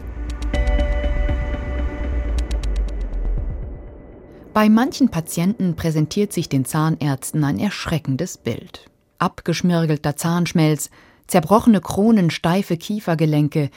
Bei 4.55 4.69
manchen 4.69 5.09
Patienten 5.09 5.75
präsentiert 5.75 6.33
sich 6.33 6.49
den 6.49 6.64
Zahnärzten 6.64 7.43
ein 7.43 7.59
erschreckendes 7.59 8.38
Bild. 8.38 8.88
Abgeschmirgelter 9.19 10.14
Zahnschmelz, 10.14 10.90
zerbrochene 11.26 11.81
Kronen, 11.81 12.31
steife 12.31 12.76
Kiefergelenke. 12.76 13.71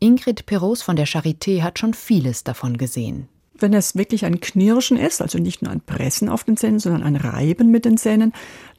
Ingrid 0.00 0.46
Perros 0.46 0.80
von 0.80 0.96
der 0.96 1.06
Charité 1.06 1.60
hat 1.60 1.78
schon 1.78 1.92
vieles 1.92 2.42
davon 2.42 2.78
gesehen 2.78 3.28
wenn 3.58 3.74
es 3.74 3.96
wirklich 3.96 4.24
ein 4.24 4.40
Knirschen 4.40 4.96
ist, 4.96 5.22
also 5.22 5.38
nicht 5.38 5.62
nur 5.62 5.72
ein 5.72 5.80
Pressen 5.80 6.28
auf 6.28 6.44
den 6.44 6.56
Zähnen, 6.56 6.78
sondern 6.78 7.02
ein 7.02 7.16
Reiben 7.16 7.70
mit 7.70 7.84
den 7.84 7.96
Zähnen, 7.96 8.32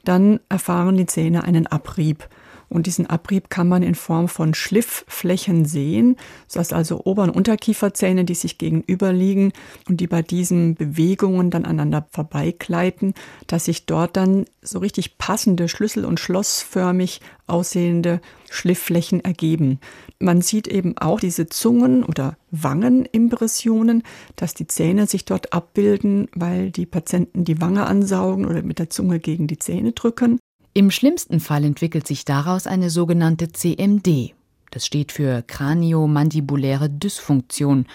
dann 0.04 0.40
erfahren 0.48 0.96
die 0.96 1.06
Zähne 1.06 1.44
einen 1.44 1.66
Abrieb. 1.66 2.28
Und 2.68 2.86
diesen 2.86 3.06
Abrieb 3.06 3.48
kann 3.48 3.66
man 3.66 3.82
in 3.82 3.94
Form 3.94 4.28
von 4.28 4.52
Schliffflächen 4.52 5.64
sehen, 5.64 6.16
das 6.46 6.56
heißt 6.56 6.72
also 6.74 7.02
Ober- 7.04 7.22
und 7.22 7.30
Unterkieferzähne, 7.30 8.24
die 8.24 8.34
sich 8.34 8.58
gegenüberliegen 8.58 9.52
und 9.88 10.00
die 10.00 10.06
bei 10.06 10.20
diesen 10.20 10.74
Bewegungen 10.74 11.50
dann 11.50 11.64
aneinander 11.64 12.06
vorbeigleiten, 12.10 13.14
dass 13.46 13.64
sich 13.64 13.86
dort 13.86 14.16
dann 14.16 14.44
so 14.60 14.80
richtig 14.80 15.16
passende 15.16 15.68
Schlüssel- 15.68 16.04
und 16.04 16.20
schlossförmig 16.20 17.20
aussehende 17.46 18.20
Schliffflächen 18.50 19.24
ergeben. 19.24 19.80
Man 20.20 20.42
sieht 20.42 20.66
eben 20.66 20.98
auch 20.98 21.20
diese 21.20 21.46
Zungen- 21.46 22.02
oder 22.02 22.36
Wangenimpressionen, 22.50 24.02
dass 24.34 24.52
die 24.52 24.66
Zähne 24.66 25.06
sich 25.06 25.24
dort 25.24 25.52
abbilden, 25.52 26.28
weil 26.34 26.72
die 26.72 26.86
Patienten 26.86 27.44
die 27.44 27.60
Wange 27.60 27.86
ansaugen 27.86 28.44
oder 28.44 28.62
mit 28.62 28.80
der 28.80 28.90
Zunge 28.90 29.20
gegen 29.20 29.46
die 29.46 29.58
Zähne 29.58 29.92
drücken. 29.92 30.40
Im 30.74 30.90
schlimmsten 30.90 31.38
Fall 31.38 31.64
entwickelt 31.64 32.06
sich 32.06 32.24
daraus 32.24 32.66
eine 32.66 32.90
sogenannte 32.90 33.52
CMD. 33.52 34.34
Das 34.70 34.84
steht 34.84 35.12
für 35.12 35.42
Kraniomandibuläre 35.42 36.90
Dysfunktion 36.90 37.86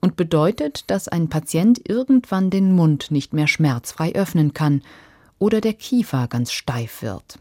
und 0.00 0.16
bedeutet, 0.16 0.84
dass 0.88 1.08
ein 1.08 1.28
Patient 1.28 1.88
irgendwann 1.88 2.50
den 2.50 2.72
Mund 2.72 3.10
nicht 3.10 3.32
mehr 3.32 3.48
schmerzfrei 3.48 4.14
öffnen 4.14 4.54
kann 4.54 4.82
oder 5.38 5.60
der 5.60 5.74
Kiefer 5.74 6.28
ganz 6.28 6.52
steif 6.52 7.02
wird. 7.02 7.38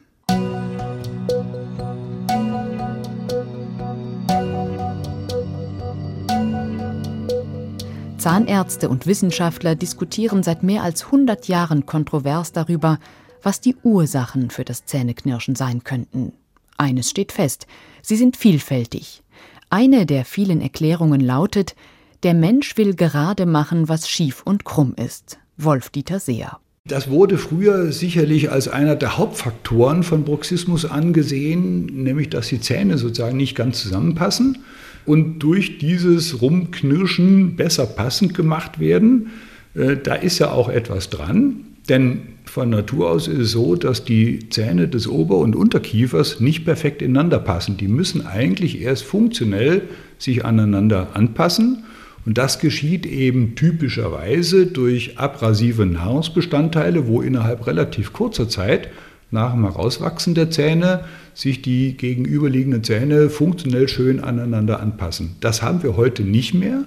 Zahnärzte 8.21 8.87
und 8.87 9.07
Wissenschaftler 9.07 9.73
diskutieren 9.73 10.43
seit 10.43 10.61
mehr 10.61 10.83
als 10.83 11.05
100 11.05 11.47
Jahren 11.47 11.87
kontrovers 11.87 12.51
darüber, 12.51 12.99
was 13.41 13.61
die 13.61 13.75
Ursachen 13.81 14.51
für 14.51 14.63
das 14.63 14.85
Zähneknirschen 14.85 15.55
sein 15.55 15.83
könnten. 15.83 16.31
Eines 16.77 17.09
steht 17.09 17.31
fest, 17.31 17.65
sie 18.03 18.15
sind 18.15 18.37
vielfältig. 18.37 19.23
Eine 19.71 20.05
der 20.05 20.23
vielen 20.23 20.61
Erklärungen 20.61 21.19
lautet, 21.19 21.75
der 22.21 22.35
Mensch 22.35 22.77
will 22.77 22.93
gerade 22.93 23.47
machen, 23.47 23.89
was 23.89 24.07
schief 24.07 24.43
und 24.45 24.65
krumm 24.65 24.93
ist. 24.97 25.39
Wolf-Dieter 25.57 26.19
Seer. 26.19 26.59
Das 26.85 27.09
wurde 27.09 27.39
früher 27.39 27.91
sicherlich 27.91 28.51
als 28.51 28.67
einer 28.67 28.95
der 28.95 29.17
Hauptfaktoren 29.17 30.03
von 30.03 30.25
Bruxismus 30.25 30.85
angesehen, 30.85 31.87
nämlich 31.87 32.29
dass 32.29 32.49
die 32.49 32.61
Zähne 32.61 32.99
sozusagen 32.99 33.37
nicht 33.37 33.55
ganz 33.55 33.81
zusammenpassen 33.81 34.59
und 35.05 35.39
durch 35.39 35.77
dieses 35.77 36.41
Rumknirschen 36.41 37.55
besser 37.55 37.85
passend 37.85 38.33
gemacht 38.33 38.79
werden. 38.79 39.31
Äh, 39.75 39.97
da 40.01 40.15
ist 40.15 40.39
ja 40.39 40.51
auch 40.51 40.69
etwas 40.69 41.09
dran, 41.09 41.65
denn 41.89 42.21
von 42.45 42.69
Natur 42.69 43.09
aus 43.09 43.27
ist 43.27 43.39
es 43.39 43.51
so, 43.51 43.75
dass 43.75 44.03
die 44.03 44.49
Zähne 44.49 44.87
des 44.87 45.07
Ober- 45.07 45.37
und 45.37 45.55
Unterkiefers 45.55 46.41
nicht 46.41 46.65
perfekt 46.65 47.01
ineinander 47.01 47.39
passen. 47.39 47.77
Die 47.77 47.87
müssen 47.87 48.27
eigentlich 48.27 48.81
erst 48.81 49.03
funktionell 49.03 49.83
sich 50.17 50.43
aneinander 50.43 51.09
anpassen. 51.13 51.85
Und 52.25 52.37
das 52.37 52.59
geschieht 52.59 53.05
eben 53.05 53.55
typischerweise 53.55 54.67
durch 54.67 55.17
abrasive 55.17 55.85
Nahrungsbestandteile, 55.85 57.07
wo 57.07 57.21
innerhalb 57.21 57.65
relativ 57.65 58.13
kurzer 58.13 58.47
Zeit 58.49 58.89
nach 59.31 59.53
dem 59.53 59.63
Herauswachsen 59.63 60.35
der 60.35 60.51
Zähne 60.51 61.05
sich 61.33 61.61
die 61.61 61.95
gegenüberliegenden 61.95 62.83
Zähne 62.83 63.29
funktionell 63.29 63.87
schön 63.87 64.23
aneinander 64.23 64.79
anpassen. 64.79 65.37
Das 65.39 65.61
haben 65.61 65.81
wir 65.83 65.97
heute 65.97 66.23
nicht 66.23 66.53
mehr, 66.53 66.83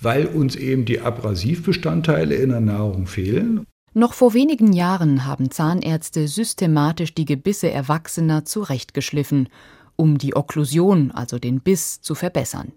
weil 0.00 0.26
uns 0.26 0.54
eben 0.54 0.84
die 0.84 1.00
Abrasivbestandteile 1.00 2.34
in 2.34 2.50
der 2.50 2.60
Nahrung 2.60 3.06
fehlen. 3.06 3.64
Noch 3.94 4.12
vor 4.12 4.34
wenigen 4.34 4.72
Jahren 4.72 5.24
haben 5.24 5.50
Zahnärzte 5.50 6.28
systematisch 6.28 7.14
die 7.14 7.24
Gebisse 7.24 7.70
Erwachsener 7.70 8.44
zurechtgeschliffen, 8.44 9.48
um 9.96 10.18
die 10.18 10.36
Okklusion, 10.36 11.10
also 11.10 11.38
den 11.38 11.60
Biss, 11.60 12.00
zu 12.00 12.14
verbessern. 12.14 12.72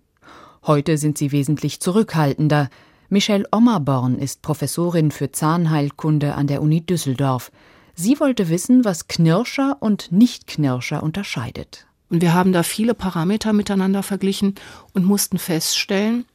Heute 0.66 0.98
sind 0.98 1.18
sie 1.18 1.32
wesentlich 1.32 1.80
zurückhaltender. 1.80 2.70
Michelle 3.10 3.46
Ommerborn 3.52 4.18
ist 4.18 4.42
Professorin 4.42 5.12
für 5.12 5.32
Zahnheilkunde 5.32 6.34
an 6.36 6.48
der 6.48 6.62
Uni 6.62 6.86
Düsseldorf. 6.86 7.52
Sie 7.96 8.20
wollte 8.20 8.50
wissen, 8.50 8.84
was 8.86 9.08
Knirscher 9.08 9.78
und 9.80 10.12
Nichtknirscher 10.12 11.04
unterscheidet. 11.04 11.88
Und 12.10 12.22
wir 12.22 12.34
haben 12.34 12.52
da 12.52 12.64
viele 12.64 12.94
Parameter 12.94 13.54
miteinander 13.54 14.04
verglichen 14.04 14.56
und 14.94 15.06
mussten 15.06 15.38
feststellen, 15.38 16.26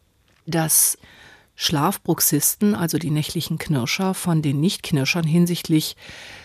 dass 0.47 0.97
Schlafbruxisten, 1.55 2.75
also 2.75 2.99
die 2.99 3.11
nächtlichen 3.11 3.59
Knirscher, 3.59 4.15
von 4.15 4.41
den 4.41 4.61
Nichtknirschern 4.61 5.25
hinsichtlich 5.25 5.97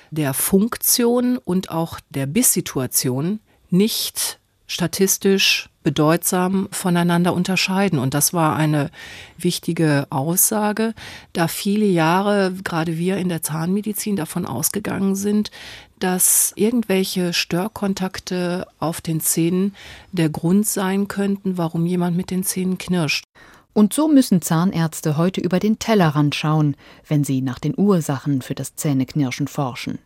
der 0.09 0.33
Funktion 0.33 1.37
und 1.37 1.71
auch 1.71 1.99
der 2.09 2.25
Bisssituation 2.25 3.39
nicht 3.69 4.40
statistisch 4.71 5.69
bedeutsam 5.83 6.69
voneinander 6.71 7.33
unterscheiden. 7.33 7.99
Und 7.99 8.13
das 8.13 8.33
war 8.33 8.55
eine 8.55 8.89
wichtige 9.37 10.07
Aussage, 10.09 10.93
da 11.33 11.47
viele 11.49 11.85
Jahre, 11.85 12.53
gerade 12.63 12.97
wir 12.97 13.17
in 13.17 13.27
der 13.27 13.41
Zahnmedizin, 13.41 14.15
davon 14.15 14.45
ausgegangen 14.45 15.15
sind, 15.15 15.51
dass 15.99 16.53
irgendwelche 16.55 17.33
Störkontakte 17.33 18.65
auf 18.79 19.01
den 19.01 19.19
Zähnen 19.19 19.75
der 20.13 20.29
Grund 20.29 20.65
sein 20.65 21.09
könnten, 21.09 21.57
warum 21.57 21.85
jemand 21.85 22.15
mit 22.15 22.31
den 22.31 22.43
Zähnen 22.43 22.77
knirscht. 22.77 23.25
Und 23.73 23.93
so 23.93 24.07
müssen 24.07 24.41
Zahnärzte 24.41 25.17
heute 25.17 25.41
über 25.41 25.59
den 25.59 25.79
Tellerrand 25.79 26.33
schauen, 26.33 26.75
wenn 27.07 27.23
sie 27.23 27.41
nach 27.41 27.59
den 27.59 27.77
Ursachen 27.77 28.41
für 28.41 28.55
das 28.55 28.75
Zähneknirschen 28.75 29.47
forschen. 29.47 29.99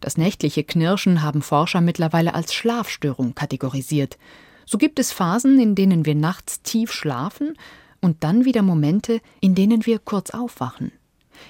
Das 0.00 0.16
nächtliche 0.16 0.64
Knirschen 0.64 1.22
haben 1.22 1.42
Forscher 1.42 1.80
mittlerweile 1.80 2.34
als 2.34 2.54
Schlafstörung 2.54 3.34
kategorisiert. 3.34 4.18
So 4.66 4.78
gibt 4.78 4.98
es 4.98 5.12
Phasen, 5.12 5.58
in 5.58 5.74
denen 5.74 6.06
wir 6.06 6.14
nachts 6.14 6.62
tief 6.62 6.92
schlafen 6.92 7.56
und 8.00 8.24
dann 8.24 8.44
wieder 8.44 8.62
Momente, 8.62 9.20
in 9.40 9.54
denen 9.54 9.86
wir 9.86 9.98
kurz 9.98 10.30
aufwachen. 10.30 10.92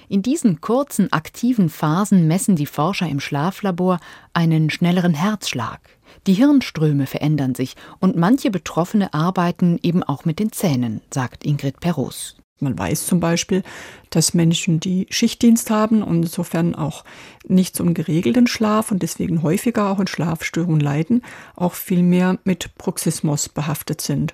In 0.09 0.21
diesen 0.21 0.61
kurzen 0.61 1.11
aktiven 1.13 1.69
Phasen 1.69 2.27
messen 2.27 2.55
die 2.55 2.65
Forscher 2.65 3.07
im 3.07 3.19
Schlaflabor 3.19 3.99
einen 4.33 4.69
schnelleren 4.69 5.13
Herzschlag. 5.13 5.79
Die 6.27 6.33
Hirnströme 6.33 7.07
verändern 7.07 7.55
sich 7.55 7.75
und 7.99 8.15
manche 8.15 8.51
Betroffene 8.51 9.13
arbeiten 9.13 9.79
eben 9.81 10.03
auch 10.03 10.25
mit 10.25 10.39
den 10.39 10.51
Zähnen, 10.51 11.01
sagt 11.11 11.45
Ingrid 11.45 11.79
Perros. 11.79 12.37
Man 12.59 12.77
weiß 12.77 13.05
zum 13.05 13.19
Beispiel, 13.19 13.63
dass 14.09 14.33
Menschen, 14.33 14.79
die 14.79 15.07
Schichtdienst 15.09 15.69
haben 15.69 16.01
und 16.01 16.23
insofern 16.23 16.73
auch 16.73 17.03
nicht 17.47 17.79
einen 17.81 17.93
geregelten 17.93 18.47
Schlaf 18.47 18.91
und 18.91 19.03
deswegen 19.03 19.43
häufiger 19.43 19.89
auch 19.89 19.99
in 19.99 20.07
Schlafstörungen 20.07 20.79
leiden, 20.79 21.21
auch 21.55 21.73
viel 21.73 22.01
mehr 22.01 22.39
mit 22.45 22.75
Bruxismus 22.77 23.49
behaftet 23.49 23.99
sind. 23.99 24.33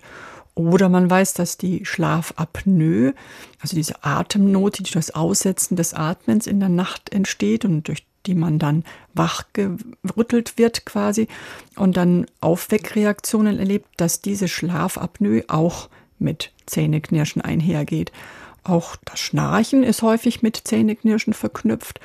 Oder 0.54 0.90
man 0.90 1.10
weiß, 1.10 1.34
dass 1.34 1.58
die 1.58 1.86
Schlafapnoe, 1.86 3.13
also 3.60 3.75
diese 3.75 4.04
Atemnot, 4.04 4.78
die 4.78 4.84
durch 4.84 4.94
das 4.94 5.12
Aussetzen 5.16 5.75
des 5.75 5.94
Atmens 5.94 6.46
in 6.46 6.60
der 6.60 6.70
Nacht 6.70 7.12
entsteht 7.12 7.66
und 7.66 7.88
durch 7.88 8.06
die 8.28 8.36
man 8.36 8.60
dann 8.60 8.84
wachgerüttelt 9.16 10.58
wird 10.58 10.86
quasi 10.86 11.28
und 11.75 11.98
dann 11.98 12.28
Aufweckreaktionen 12.40 13.58
erlebt, 13.58 13.88
dass 13.98 14.22
diese 14.22 14.48
Schlafapnoe 14.48 15.46
auch 15.48 15.90
mit 16.20 16.50
Zähneknirschen 16.65 17.41
einhergeht. 17.41 18.12
Auch 18.63 18.96
das 19.06 19.20
Schnarchen 19.20 19.84
ist 19.84 20.01
häufig 20.01 20.41
mit 20.41 20.56
Zähneknirschen 20.56 21.34
verknüpft. 21.34 22.00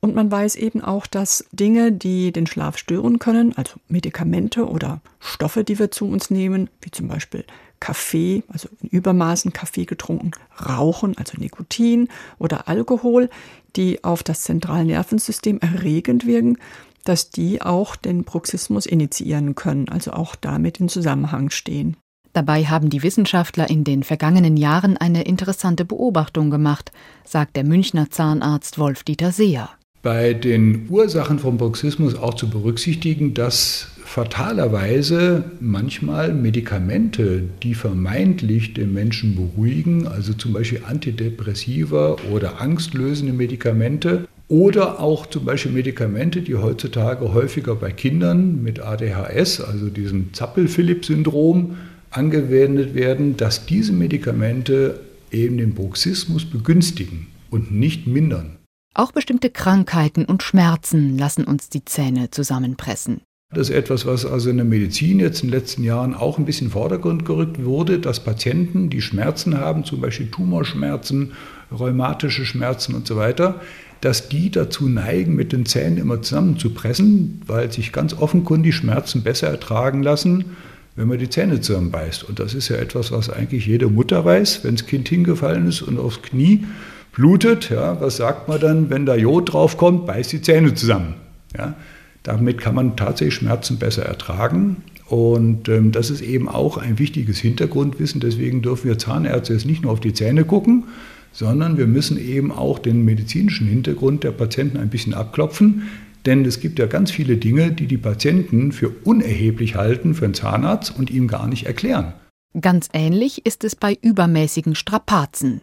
Und 0.00 0.14
man 0.14 0.30
weiß 0.30 0.56
eben 0.56 0.82
auch, 0.82 1.06
dass 1.06 1.46
Dinge, 1.52 1.90
die 1.90 2.30
den 2.30 2.46
Schlaf 2.46 2.76
stören 2.76 3.18
können, 3.18 3.56
also 3.56 3.74
Medikamente 3.88 4.68
oder 4.68 5.00
Stoffe, 5.18 5.64
die 5.64 5.78
wir 5.78 5.90
zu 5.90 6.06
uns 6.06 6.30
nehmen, 6.30 6.68
wie 6.82 6.90
zum 6.90 7.08
Beispiel 7.08 7.44
Kaffee, 7.80 8.42
also 8.48 8.68
in 8.82 8.90
Übermaßen 8.90 9.52
Kaffee 9.52 9.84
getrunken, 9.84 10.32
Rauchen, 10.64 11.16
also 11.16 11.38
Nikotin 11.38 12.08
oder 12.38 12.68
Alkohol, 12.68 13.30
die 13.74 14.04
auf 14.04 14.22
das 14.22 14.42
Zentralnervensystem 14.42 15.60
erregend 15.60 16.26
wirken, 16.26 16.58
dass 17.04 17.30
die 17.30 17.62
auch 17.62 17.96
den 17.96 18.24
Bruxismus 18.24 18.86
initiieren 18.86 19.54
können, 19.54 19.88
also 19.88 20.12
auch 20.12 20.36
damit 20.36 20.80
in 20.80 20.88
Zusammenhang 20.88 21.50
stehen. 21.50 21.96
Dabei 22.36 22.66
haben 22.66 22.90
die 22.90 23.02
Wissenschaftler 23.02 23.70
in 23.70 23.82
den 23.82 24.02
vergangenen 24.02 24.58
Jahren 24.58 24.98
eine 24.98 25.22
interessante 25.22 25.86
Beobachtung 25.86 26.50
gemacht, 26.50 26.92
sagt 27.24 27.56
der 27.56 27.64
Münchner 27.64 28.10
Zahnarzt 28.10 28.78
Wolf-Dieter 28.78 29.32
Seer. 29.32 29.70
Bei 30.02 30.34
den 30.34 30.86
Ursachen 30.90 31.38
vom 31.38 31.56
Bruxismus 31.56 32.14
auch 32.14 32.34
zu 32.34 32.50
berücksichtigen, 32.50 33.32
dass 33.32 33.88
fatalerweise 34.04 35.44
manchmal 35.60 36.34
Medikamente, 36.34 37.44
die 37.62 37.72
vermeintlich 37.72 38.74
den 38.74 38.92
Menschen 38.92 39.34
beruhigen, 39.34 40.06
also 40.06 40.34
zum 40.34 40.52
Beispiel 40.52 40.82
Antidepressiva 40.86 42.16
oder 42.30 42.60
angstlösende 42.60 43.32
Medikamente, 43.32 44.28
oder 44.48 45.00
auch 45.00 45.24
zum 45.24 45.46
Beispiel 45.46 45.72
Medikamente, 45.72 46.42
die 46.42 46.56
heutzutage 46.56 47.32
häufiger 47.32 47.76
bei 47.76 47.92
Kindern 47.92 48.62
mit 48.62 48.80
ADHS, 48.80 49.62
also 49.62 49.88
diesem 49.88 50.34
Zappel-Philipp-Syndrom, 50.34 51.76
angewendet 52.16 52.94
werden, 52.94 53.36
dass 53.36 53.66
diese 53.66 53.92
Medikamente 53.92 55.00
eben 55.30 55.58
den 55.58 55.74
Bruxismus 55.74 56.44
begünstigen 56.44 57.26
und 57.50 57.72
nicht 57.72 58.06
mindern. 58.06 58.56
Auch 58.94 59.12
bestimmte 59.12 59.50
Krankheiten 59.50 60.24
und 60.24 60.42
Schmerzen 60.42 61.18
lassen 61.18 61.44
uns 61.44 61.68
die 61.68 61.84
Zähne 61.84 62.30
zusammenpressen. 62.30 63.20
Das 63.54 63.68
ist 63.68 63.76
etwas, 63.76 64.06
was 64.06 64.26
also 64.26 64.50
in 64.50 64.56
der 64.56 64.66
Medizin 64.66 65.20
jetzt 65.20 65.42
in 65.42 65.50
den 65.50 65.58
letzten 65.58 65.84
Jahren 65.84 66.14
auch 66.14 66.38
ein 66.38 66.46
bisschen 66.46 66.66
in 66.66 66.70
den 66.70 66.72
Vordergrund 66.72 67.24
gerückt 67.24 67.64
wurde, 67.64 68.00
dass 68.00 68.24
Patienten, 68.24 68.90
die 68.90 69.00
Schmerzen 69.00 69.58
haben, 69.58 69.84
zum 69.84 70.00
Beispiel 70.00 70.30
Tumorschmerzen, 70.30 71.32
rheumatische 71.70 72.44
Schmerzen 72.44 72.94
und 72.94 73.06
so 73.06 73.16
weiter, 73.16 73.60
dass 74.00 74.28
die 74.28 74.50
dazu 74.50 74.88
neigen, 74.88 75.36
mit 75.36 75.52
den 75.52 75.64
Zähnen 75.64 75.96
immer 75.96 76.22
zusammenzupressen, 76.22 77.42
weil 77.46 77.70
sich 77.70 77.92
ganz 77.92 78.14
offenkundig 78.14 78.74
Schmerzen 78.74 79.22
besser 79.22 79.48
ertragen 79.48 80.02
lassen, 80.02 80.56
wenn 80.96 81.08
man 81.08 81.18
die 81.18 81.28
Zähne 81.28 81.60
zusammenbeißt. 81.60 82.24
Und 82.24 82.40
das 82.40 82.54
ist 82.54 82.68
ja 82.68 82.76
etwas, 82.76 83.12
was 83.12 83.30
eigentlich 83.30 83.66
jede 83.66 83.88
Mutter 83.88 84.24
weiß, 84.24 84.64
wenn 84.64 84.76
das 84.76 84.86
Kind 84.86 85.08
hingefallen 85.08 85.68
ist 85.68 85.82
und 85.82 85.98
aufs 85.98 86.22
Knie 86.22 86.64
blutet. 87.12 87.70
Ja, 87.70 88.00
was 88.00 88.16
sagt 88.16 88.48
man 88.48 88.60
dann, 88.60 88.90
wenn 88.90 89.06
da 89.06 89.14
Jod 89.14 89.52
draufkommt? 89.52 90.06
Beißt 90.06 90.32
die 90.32 90.42
Zähne 90.42 90.74
zusammen. 90.74 91.14
Ja, 91.56 91.74
damit 92.22 92.58
kann 92.58 92.74
man 92.74 92.96
tatsächlich 92.96 93.34
Schmerzen 93.34 93.78
besser 93.78 94.04
ertragen. 94.04 94.82
Und 95.06 95.68
ähm, 95.68 95.92
das 95.92 96.10
ist 96.10 96.20
eben 96.20 96.48
auch 96.48 96.78
ein 96.78 96.98
wichtiges 96.98 97.38
Hintergrundwissen. 97.38 98.20
Deswegen 98.20 98.62
dürfen 98.62 98.88
wir 98.88 98.98
Zahnärzte 98.98 99.52
jetzt 99.52 99.66
nicht 99.66 99.82
nur 99.82 99.92
auf 99.92 100.00
die 100.00 100.12
Zähne 100.12 100.44
gucken, 100.44 100.84
sondern 101.32 101.76
wir 101.76 101.86
müssen 101.86 102.18
eben 102.18 102.50
auch 102.50 102.78
den 102.78 103.04
medizinischen 103.04 103.68
Hintergrund 103.68 104.24
der 104.24 104.32
Patienten 104.32 104.78
ein 104.78 104.88
bisschen 104.88 105.14
abklopfen. 105.14 105.82
Denn 106.26 106.44
es 106.44 106.60
gibt 106.60 106.78
ja 106.78 106.86
ganz 106.86 107.10
viele 107.12 107.36
Dinge, 107.36 107.70
die 107.70 107.86
die 107.86 107.98
Patienten 107.98 108.72
für 108.72 108.90
unerheblich 109.04 109.76
halten 109.76 110.14
für 110.14 110.24
einen 110.24 110.34
Zahnarzt 110.34 110.96
und 110.98 111.10
ihm 111.10 111.28
gar 111.28 111.46
nicht 111.46 111.66
erklären. 111.66 112.14
Ganz 112.60 112.88
ähnlich 112.92 113.44
ist 113.44 113.64
es 113.64 113.76
bei 113.76 113.96
übermäßigen 114.00 114.74
Strapazen. 114.74 115.60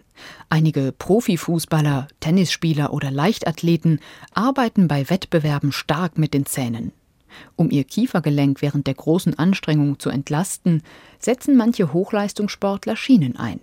Einige 0.49 0.91
Profifußballer, 0.91 2.07
Tennisspieler 2.19 2.93
oder 2.93 3.09
Leichtathleten 3.09 3.99
arbeiten 4.33 4.88
bei 4.88 5.09
Wettbewerben 5.09 5.71
stark 5.71 6.17
mit 6.17 6.33
den 6.33 6.45
Zähnen. 6.45 6.91
Um 7.55 7.71
ihr 7.71 7.83
Kiefergelenk 7.83 8.61
während 8.61 8.85
der 8.85 8.93
großen 8.93 9.38
Anstrengung 9.39 9.99
zu 9.99 10.09
entlasten, 10.11 10.83
setzen 11.19 11.57
manche 11.57 11.93
Hochleistungssportler 11.93 12.95
Schienen 12.95 13.38
ein. 13.38 13.59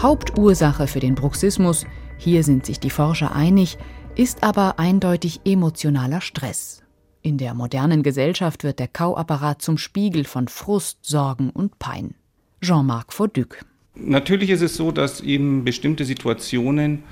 Hauptursache 0.00 0.86
für 0.86 1.00
den 1.00 1.16
Bruxismus, 1.16 1.84
hier 2.18 2.44
sind 2.44 2.64
sich 2.64 2.78
die 2.78 2.90
Forscher 2.90 3.34
einig, 3.34 3.78
ist 4.14 4.44
aber 4.44 4.78
eindeutig 4.78 5.40
emotionaler 5.44 6.20
Stress. 6.20 6.84
In 7.20 7.36
der 7.36 7.52
modernen 7.52 8.04
Gesellschaft 8.04 8.62
wird 8.62 8.78
der 8.78 8.86
Kauapparat 8.86 9.60
zum 9.60 9.76
Spiegel 9.76 10.24
von 10.24 10.46
Frust, 10.46 10.98
Sorgen 11.02 11.50
und 11.50 11.80
Pein. 11.80 12.14
Jean-Marc 12.62 13.12
Vauduc. 13.12 13.64
Natürlich 13.96 14.50
ist 14.50 14.62
es 14.62 14.76
so, 14.76 14.92
dass 14.92 15.20
eben 15.20 15.64
bestimmte 15.64 16.04
Situationen 16.04 17.02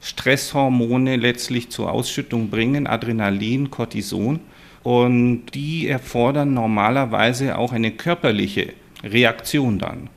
Stresshormone 0.00 1.16
letztlich 1.16 1.68
zur 1.68 1.92
Ausschüttung 1.92 2.48
bringen, 2.48 2.86
Adrenalin, 2.86 3.70
Cortison. 3.70 4.40
Und 4.82 5.44
die 5.52 5.88
erfordern 5.88 6.54
normalerweise 6.54 7.58
auch 7.58 7.72
eine 7.72 7.90
körperliche 7.90 8.72
Reaktion 9.04 9.78
dann. 9.78 10.08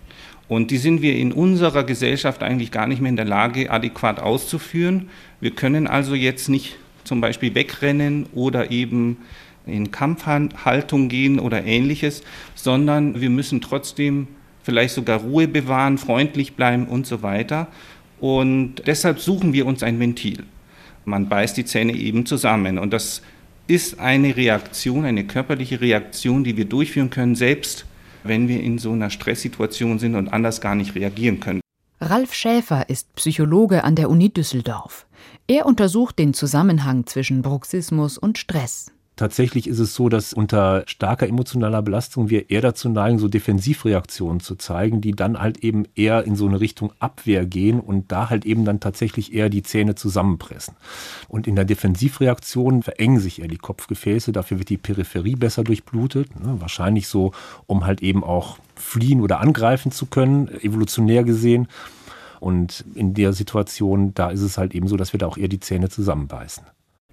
Und 0.47 0.71
die 0.71 0.77
sind 0.77 1.01
wir 1.01 1.15
in 1.15 1.31
unserer 1.31 1.83
Gesellschaft 1.83 2.43
eigentlich 2.43 2.71
gar 2.71 2.87
nicht 2.87 3.01
mehr 3.01 3.09
in 3.09 3.15
der 3.15 3.25
Lage, 3.25 3.71
adäquat 3.71 4.19
auszuführen. 4.19 5.09
Wir 5.39 5.51
können 5.51 5.87
also 5.87 6.15
jetzt 6.15 6.49
nicht 6.49 6.77
zum 7.03 7.21
Beispiel 7.21 7.55
wegrennen 7.55 8.27
oder 8.33 8.71
eben 8.71 9.17
in 9.65 9.91
Kampfhaltung 9.91 11.07
gehen 11.07 11.39
oder 11.39 11.63
ähnliches, 11.63 12.23
sondern 12.55 13.21
wir 13.21 13.29
müssen 13.29 13.61
trotzdem 13.61 14.27
vielleicht 14.63 14.93
sogar 14.93 15.21
Ruhe 15.21 15.47
bewahren, 15.47 15.97
freundlich 15.97 16.53
bleiben 16.53 16.87
und 16.87 17.05
so 17.05 17.21
weiter. 17.21 17.67
Und 18.19 18.83
deshalb 18.87 19.19
suchen 19.19 19.53
wir 19.53 19.65
uns 19.65 19.83
ein 19.83 19.99
Ventil. 19.99 20.43
Man 21.05 21.27
beißt 21.27 21.57
die 21.57 21.65
Zähne 21.65 21.93
eben 21.93 22.25
zusammen. 22.25 22.77
Und 22.77 22.93
das 22.93 23.21
ist 23.67 23.99
eine 23.99 24.35
Reaktion, 24.35 25.05
eine 25.05 25.25
körperliche 25.25 25.81
Reaktion, 25.81 26.43
die 26.43 26.55
wir 26.55 26.65
durchführen 26.65 27.09
können, 27.09 27.35
selbst 27.35 27.85
wenn 28.23 28.47
wir 28.47 28.61
in 28.61 28.77
so 28.77 28.91
einer 28.91 29.09
Stresssituation 29.09 29.99
sind 29.99 30.15
und 30.15 30.29
anders 30.29 30.61
gar 30.61 30.75
nicht 30.75 30.95
reagieren 30.95 31.39
können. 31.39 31.61
Ralf 31.99 32.33
Schäfer 32.33 32.89
ist 32.89 33.13
Psychologe 33.15 33.83
an 33.83 33.95
der 33.95 34.09
Uni 34.09 34.29
Düsseldorf. 34.29 35.05
Er 35.47 35.65
untersucht 35.65 36.19
den 36.19 36.33
Zusammenhang 36.33 37.05
zwischen 37.05 37.41
Bruxismus 37.41 38.17
und 38.17 38.37
Stress. 38.37 38.92
Tatsächlich 39.15 39.67
ist 39.67 39.77
es 39.77 39.93
so, 39.93 40.09
dass 40.09 40.33
unter 40.33 40.83
starker 40.87 41.27
emotionaler 41.27 41.83
Belastung 41.83 42.31
wir 42.31 42.49
eher 42.49 42.61
dazu 42.61 42.89
neigen, 42.89 43.19
so 43.19 43.27
Defensivreaktionen 43.27 44.39
zu 44.39 44.55
zeigen, 44.55 45.01
die 45.01 45.11
dann 45.11 45.39
halt 45.39 45.59
eben 45.59 45.85
eher 45.95 46.23
in 46.23 46.35
so 46.35 46.47
eine 46.47 46.59
Richtung 46.59 46.93
Abwehr 46.99 47.45
gehen 47.45 47.79
und 47.79 48.11
da 48.11 48.31
halt 48.31 48.43
eben 48.43 48.65
dann 48.65 48.79
tatsächlich 48.79 49.31
eher 49.31 49.49
die 49.49 49.61
Zähne 49.61 49.93
zusammenpressen. 49.93 50.75
Und 51.27 51.45
in 51.45 51.55
der 51.55 51.65
Defensivreaktion 51.65 52.81
verengen 52.81 53.19
sich 53.19 53.39
eher 53.39 53.47
die 53.47 53.57
Kopfgefäße, 53.57 54.31
dafür 54.31 54.57
wird 54.57 54.69
die 54.69 54.77
Peripherie 54.77 55.35
besser 55.35 55.63
durchblutet, 55.63 56.35
ne? 56.39 56.59
wahrscheinlich 56.59 57.07
so, 57.07 57.33
um 57.67 57.85
halt 57.85 58.01
eben 58.01 58.23
auch 58.23 58.57
fliehen 58.75 59.21
oder 59.21 59.41
angreifen 59.41 59.91
zu 59.91 60.07
können, 60.07 60.47
evolutionär 60.61 61.23
gesehen. 61.23 61.67
Und 62.39 62.83
in 62.95 63.13
der 63.13 63.31
Situation, 63.33 64.13
da 64.15 64.31
ist 64.31 64.41
es 64.41 64.57
halt 64.57 64.73
eben 64.73 64.87
so, 64.87 64.97
dass 64.97 65.13
wir 65.13 65.19
da 65.19 65.27
auch 65.27 65.37
eher 65.37 65.47
die 65.47 65.59
Zähne 65.59 65.89
zusammenbeißen. 65.89 66.65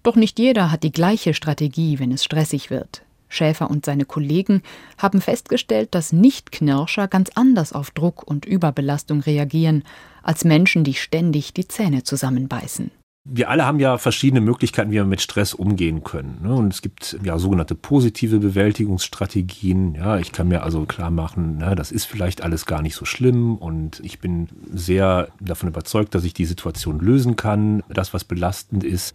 Doch 0.02 0.16
nicht 0.16 0.38
jeder 0.38 0.70
hat 0.70 0.82
die 0.82 0.92
gleiche 0.92 1.34
Strategie, 1.34 1.98
wenn 1.98 2.12
es 2.12 2.24
stressig 2.24 2.70
wird. 2.70 3.02
Schäfer 3.28 3.70
und 3.70 3.84
seine 3.84 4.04
Kollegen 4.04 4.62
haben 4.98 5.20
festgestellt, 5.20 5.94
dass 5.94 6.12
Nichtknirscher 6.12 7.06
ganz 7.06 7.30
anders 7.34 7.72
auf 7.72 7.90
Druck 7.92 8.22
und 8.24 8.44
Überbelastung 8.44 9.20
reagieren 9.20 9.84
als 10.22 10.44
Menschen, 10.44 10.82
die 10.82 10.94
ständig 10.94 11.54
die 11.54 11.68
Zähne 11.68 12.02
zusammenbeißen 12.02 12.90
wir 13.24 13.50
alle 13.50 13.66
haben 13.66 13.80
ja 13.80 13.98
verschiedene 13.98 14.40
Möglichkeiten, 14.40 14.90
wie 14.90 14.94
wir 14.94 15.04
mit 15.04 15.20
Stress 15.20 15.52
umgehen 15.52 16.02
können. 16.04 16.40
Ne? 16.42 16.54
Und 16.54 16.72
es 16.72 16.80
gibt 16.80 17.18
ja 17.22 17.38
sogenannte 17.38 17.74
positive 17.74 18.38
Bewältigungsstrategien. 18.38 19.94
Ja, 19.94 20.18
ich 20.18 20.32
kann 20.32 20.48
mir 20.48 20.62
also 20.62 20.86
klar 20.86 21.10
machen, 21.10 21.58
na, 21.58 21.74
das 21.74 21.92
ist 21.92 22.06
vielleicht 22.06 22.42
alles 22.42 22.64
gar 22.64 22.80
nicht 22.80 22.94
so 22.94 23.04
schlimm 23.04 23.56
und 23.56 24.00
ich 24.02 24.20
bin 24.20 24.48
sehr 24.72 25.28
davon 25.38 25.68
überzeugt, 25.68 26.14
dass 26.14 26.24
ich 26.24 26.32
die 26.32 26.46
Situation 26.46 26.98
lösen 26.98 27.36
kann, 27.36 27.82
das, 27.90 28.14
was 28.14 28.24
belastend 28.24 28.84
ist. 28.84 29.14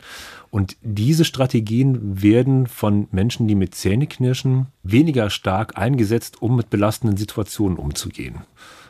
Und 0.52 0.78
diese 0.84 1.26
Strategien 1.26 2.22
werden 2.22 2.68
von 2.68 3.08
Menschen, 3.12 3.48
die 3.48 3.56
mit 3.56 3.74
Zähneknirschen 3.74 4.68
weniger 4.84 5.32
stark 5.32 5.78
eingesetzt, 5.78 6.42
um 6.44 6.56
mit 6.56 6.70
belastenden 6.70 7.18
Situationen 7.18 7.78
umzugehen. 7.78 8.44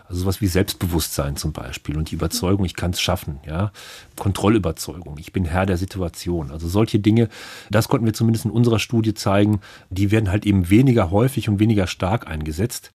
Also 0.07 0.21
sowas 0.21 0.41
wie 0.41 0.47
Selbstbewusstsein 0.47 1.35
zum 1.35 1.51
Beispiel 1.51 1.97
und 1.97 2.11
die 2.11 2.15
Überzeugung, 2.15 2.65
ich 2.65 2.75
kann 2.75 2.91
es 2.91 3.01
schaffen, 3.01 3.39
ja, 3.45 3.71
Kontrollüberzeugung. 4.15 5.17
Ich 5.17 5.33
bin 5.33 5.45
Herr 5.45 5.65
der 5.65 5.77
Situation. 5.77 6.51
Also 6.51 6.67
solche 6.67 6.99
Dinge, 6.99 7.29
das 7.71 7.87
konnten 7.87 8.05
wir 8.05 8.13
zumindest 8.13 8.45
in 8.45 8.51
unserer 8.51 8.79
Studie 8.79 9.13
zeigen, 9.13 9.61
die 9.89 10.11
werden 10.11 10.29
halt 10.29 10.45
eben 10.45 10.69
weniger 10.69 11.11
häufig 11.11 11.49
und 11.49 11.59
weniger 11.59 11.87
stark 11.87 12.27
eingesetzt. 12.27 12.94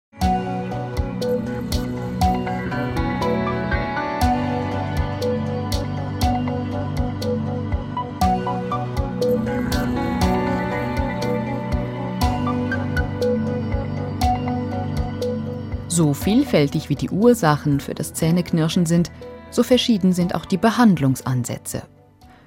So 15.98 16.14
vielfältig 16.14 16.90
wie 16.90 16.94
die 16.94 17.11
Ursachen 17.11 17.80
für 17.80 17.92
das 17.92 18.14
Zähneknirschen 18.14 18.87
sind, 18.87 19.11
so 19.50 19.64
verschieden 19.64 20.12
sind 20.12 20.37
auch 20.37 20.44
die 20.44 20.56
Behandlungsansätze. 20.56 21.82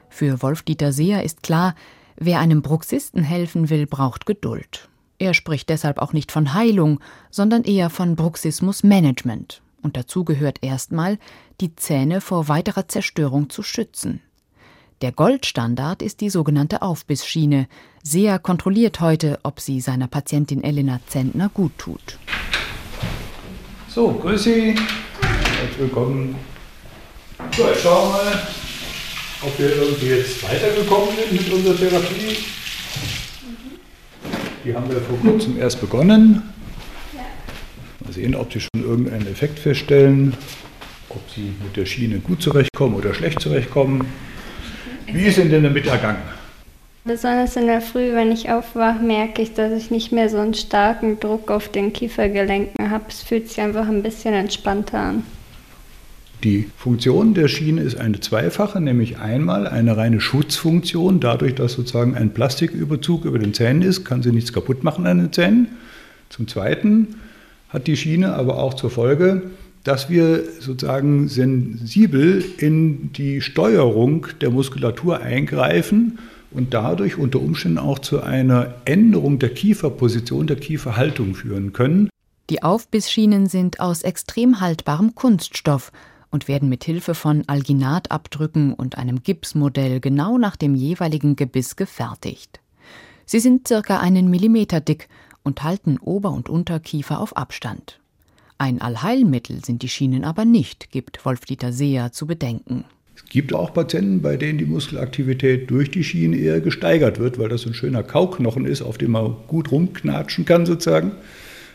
Für 0.07 0.41
Wolf-Dieter 0.41 0.93
Seher 0.93 1.25
ist 1.25 1.43
klar, 1.43 1.75
wer 2.15 2.39
einem 2.39 2.61
Bruxisten 2.61 3.23
helfen 3.23 3.69
will, 3.69 3.87
braucht 3.87 4.25
Geduld. 4.25 4.87
Er 5.19 5.33
spricht 5.33 5.67
deshalb 5.67 5.97
auch 5.97 6.13
nicht 6.13 6.31
von 6.31 6.53
Heilung, 6.53 7.01
sondern 7.29 7.65
eher 7.65 7.89
von 7.89 8.15
Bruxismusmanagement. 8.15 9.61
Und 9.81 9.97
dazu 9.97 10.23
gehört 10.23 10.59
erstmal, 10.61 11.19
die 11.59 11.75
Zähne 11.75 12.21
vor 12.21 12.47
weiterer 12.47 12.87
Zerstörung 12.87 13.49
zu 13.49 13.63
schützen. 13.63 14.21
Der 15.01 15.11
Goldstandard 15.11 16.01
ist 16.01 16.21
die 16.21 16.29
sogenannte 16.29 16.81
Aufbissschiene. 16.83 17.67
Seher 18.01 18.39
kontrolliert 18.39 19.01
heute, 19.01 19.39
ob 19.43 19.59
sie 19.59 19.81
seiner 19.81 20.07
Patientin 20.07 20.63
Elena 20.63 21.01
Zentner 21.07 21.49
gut 21.49 21.77
tut. 21.77 22.17
So, 23.93 24.07
grüß 24.07 24.43
Sie. 24.43 24.73
Herzlich 25.19 25.79
willkommen. 25.79 26.37
So, 27.57 27.67
jetzt 27.67 27.81
schauen 27.81 28.13
wir 28.13 28.23
mal, 28.23 28.47
ob 29.41 29.59
wir 29.59 29.75
irgendwie 29.75 30.05
jetzt 30.05 30.41
weitergekommen 30.43 31.09
sind 31.13 31.33
mit 31.33 31.51
unserer 31.51 31.75
Therapie. 31.75 32.37
Die 34.63 34.73
haben 34.73 34.89
wir 34.89 35.01
vor 35.01 35.19
kurzem 35.19 35.59
erst 35.59 35.81
begonnen. 35.81 36.41
Mal 37.99 38.13
sehen, 38.13 38.33
ob 38.33 38.53
Sie 38.53 38.61
schon 38.61 38.81
irgendeinen 38.81 39.27
Effekt 39.27 39.59
feststellen, 39.59 40.37
ob 41.09 41.29
Sie 41.35 41.51
mit 41.61 41.75
der 41.75 41.85
Schiene 41.85 42.19
gut 42.19 42.41
zurechtkommen 42.41 42.95
oder 42.95 43.13
schlecht 43.13 43.41
zurechtkommen. 43.41 44.07
Wie 45.07 45.25
ist 45.25 45.37
Ihnen 45.37 45.51
denn 45.51 45.63
damit 45.63 45.85
ergangen? 45.87 46.40
Besonders 47.03 47.55
in 47.55 47.65
der 47.65 47.81
Früh, 47.81 48.13
wenn 48.13 48.31
ich 48.31 48.51
aufwache, 48.51 49.03
merke 49.03 49.41
ich, 49.41 49.55
dass 49.55 49.71
ich 49.73 49.89
nicht 49.89 50.11
mehr 50.11 50.29
so 50.29 50.37
einen 50.37 50.53
starken 50.53 51.19
Druck 51.19 51.49
auf 51.49 51.67
den 51.67 51.93
Kiefergelenken 51.93 52.91
habe. 52.91 53.05
Es 53.09 53.23
fühlt 53.23 53.49
sich 53.49 53.59
einfach 53.59 53.87
ein 53.87 54.03
bisschen 54.03 54.35
entspannter 54.35 54.99
an. 54.99 55.23
Die 56.43 56.69
Funktion 56.77 57.33
der 57.33 57.47
Schiene 57.47 57.81
ist 57.81 57.97
eine 57.97 58.19
zweifache, 58.19 58.79
nämlich 58.79 59.17
einmal 59.17 59.67
eine 59.67 59.97
reine 59.97 60.21
Schutzfunktion. 60.21 61.19
Dadurch, 61.19 61.55
dass 61.55 61.73
sozusagen 61.73 62.15
ein 62.15 62.33
Plastiküberzug 62.33 63.25
über 63.25 63.39
den 63.39 63.55
Zähnen 63.55 63.81
ist, 63.81 64.05
kann 64.05 64.21
sie 64.21 64.31
nichts 64.31 64.53
kaputt 64.53 64.83
machen 64.83 65.07
an 65.07 65.17
den 65.17 65.33
Zähnen. 65.33 65.69
Zum 66.29 66.47
Zweiten 66.47 67.15
hat 67.69 67.87
die 67.87 67.97
Schiene 67.97 68.33
aber 68.33 68.57
auch 68.57 68.75
zur 68.75 68.91
Folge, 68.91 69.43
dass 69.83 70.09
wir 70.11 70.43
sozusagen 70.59 71.27
sensibel 71.27 72.43
in 72.57 73.11
die 73.13 73.41
Steuerung 73.41 74.27
der 74.39 74.51
Muskulatur 74.51 75.19
eingreifen 75.21 76.19
und 76.51 76.73
dadurch 76.73 77.17
unter 77.17 77.39
Umständen 77.39 77.77
auch 77.77 77.99
zu 77.99 78.21
einer 78.21 78.75
Änderung 78.85 79.39
der 79.39 79.53
Kieferposition, 79.53 80.47
der 80.47 80.57
Kieferhaltung 80.57 81.33
führen 81.33 81.73
können. 81.73 82.09
Die 82.49 82.63
Aufbissschienen 82.63 83.47
sind 83.47 83.79
aus 83.79 84.01
extrem 84.01 84.59
haltbarem 84.59 85.15
Kunststoff 85.15 85.91
und 86.31 86.47
werden 86.47 86.69
mit 86.69 86.83
Hilfe 86.83 87.15
von 87.15 87.43
Alginatabdrücken 87.47 88.73
und 88.73 88.97
einem 88.97 89.23
Gipsmodell 89.23 89.99
genau 89.99 90.37
nach 90.37 90.55
dem 90.55 90.75
jeweiligen 90.75 91.35
Gebiss 91.35 91.75
gefertigt. 91.75 92.59
Sie 93.25 93.39
sind 93.39 93.67
circa 93.67 93.99
einen 93.99 94.29
Millimeter 94.29 94.81
dick 94.81 95.07
und 95.43 95.63
halten 95.63 95.97
Ober- 95.99 96.31
und 96.31 96.49
Unterkiefer 96.49 97.19
auf 97.19 97.37
Abstand. 97.37 97.99
Ein 98.57 98.81
Allheilmittel 98.81 99.63
sind 99.63 99.81
die 99.81 99.89
Schienen 99.89 100.23
aber 100.23 100.45
nicht, 100.45 100.91
gibt 100.91 101.25
Wolf-Dieter 101.25 101.73
Seher 101.73 102.11
zu 102.11 102.27
bedenken. 102.27 102.85
Es 103.15 103.25
gibt 103.25 103.53
auch 103.53 103.73
Patienten, 103.73 104.21
bei 104.21 104.37
denen 104.37 104.57
die 104.57 104.65
Muskelaktivität 104.65 105.69
durch 105.69 105.91
die 105.91 106.03
Schiene 106.03 106.37
eher 106.37 106.61
gesteigert 106.61 107.19
wird, 107.19 107.39
weil 107.39 107.49
das 107.49 107.65
ein 107.65 107.73
schöner 107.73 108.03
Kauknochen 108.03 108.65
ist, 108.65 108.81
auf 108.81 108.97
dem 108.97 109.11
man 109.11 109.35
gut 109.47 109.71
rumknatschen 109.71 110.45
kann 110.45 110.65
sozusagen. 110.65 111.11